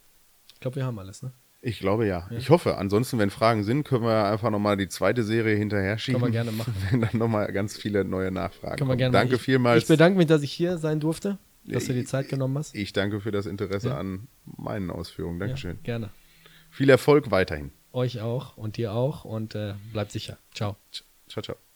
[0.53, 1.31] Ich glaube, wir haben alles, ne?
[1.61, 2.29] Ich glaube ja.
[2.31, 2.77] Ich hoffe.
[2.77, 6.21] Ansonsten, wenn Fragen sind, können wir einfach nochmal die zweite Serie hinterher schieben.
[6.21, 6.73] Können wir gerne machen.
[6.89, 9.35] Wenn dann nochmal ganz viele neue Nachfragen Können wir gerne Danke machen.
[9.39, 9.81] ich, vielmals.
[9.83, 12.73] Ich bedanke mich, dass ich hier sein durfte, dass du dir die Zeit genommen hast.
[12.75, 13.97] Ich danke für das Interesse Ja.
[13.97, 15.39] an meinen Ausführungen.
[15.41, 15.79] Ja, Dankeschön.
[15.83, 16.11] gerne.
[16.71, 17.71] Viel Erfolg weiterhin.
[17.91, 20.37] Euch auch und dir auch und äh, bleibt sicher.
[20.53, 20.77] Ciao.
[21.27, 21.68] Ciao, ciao.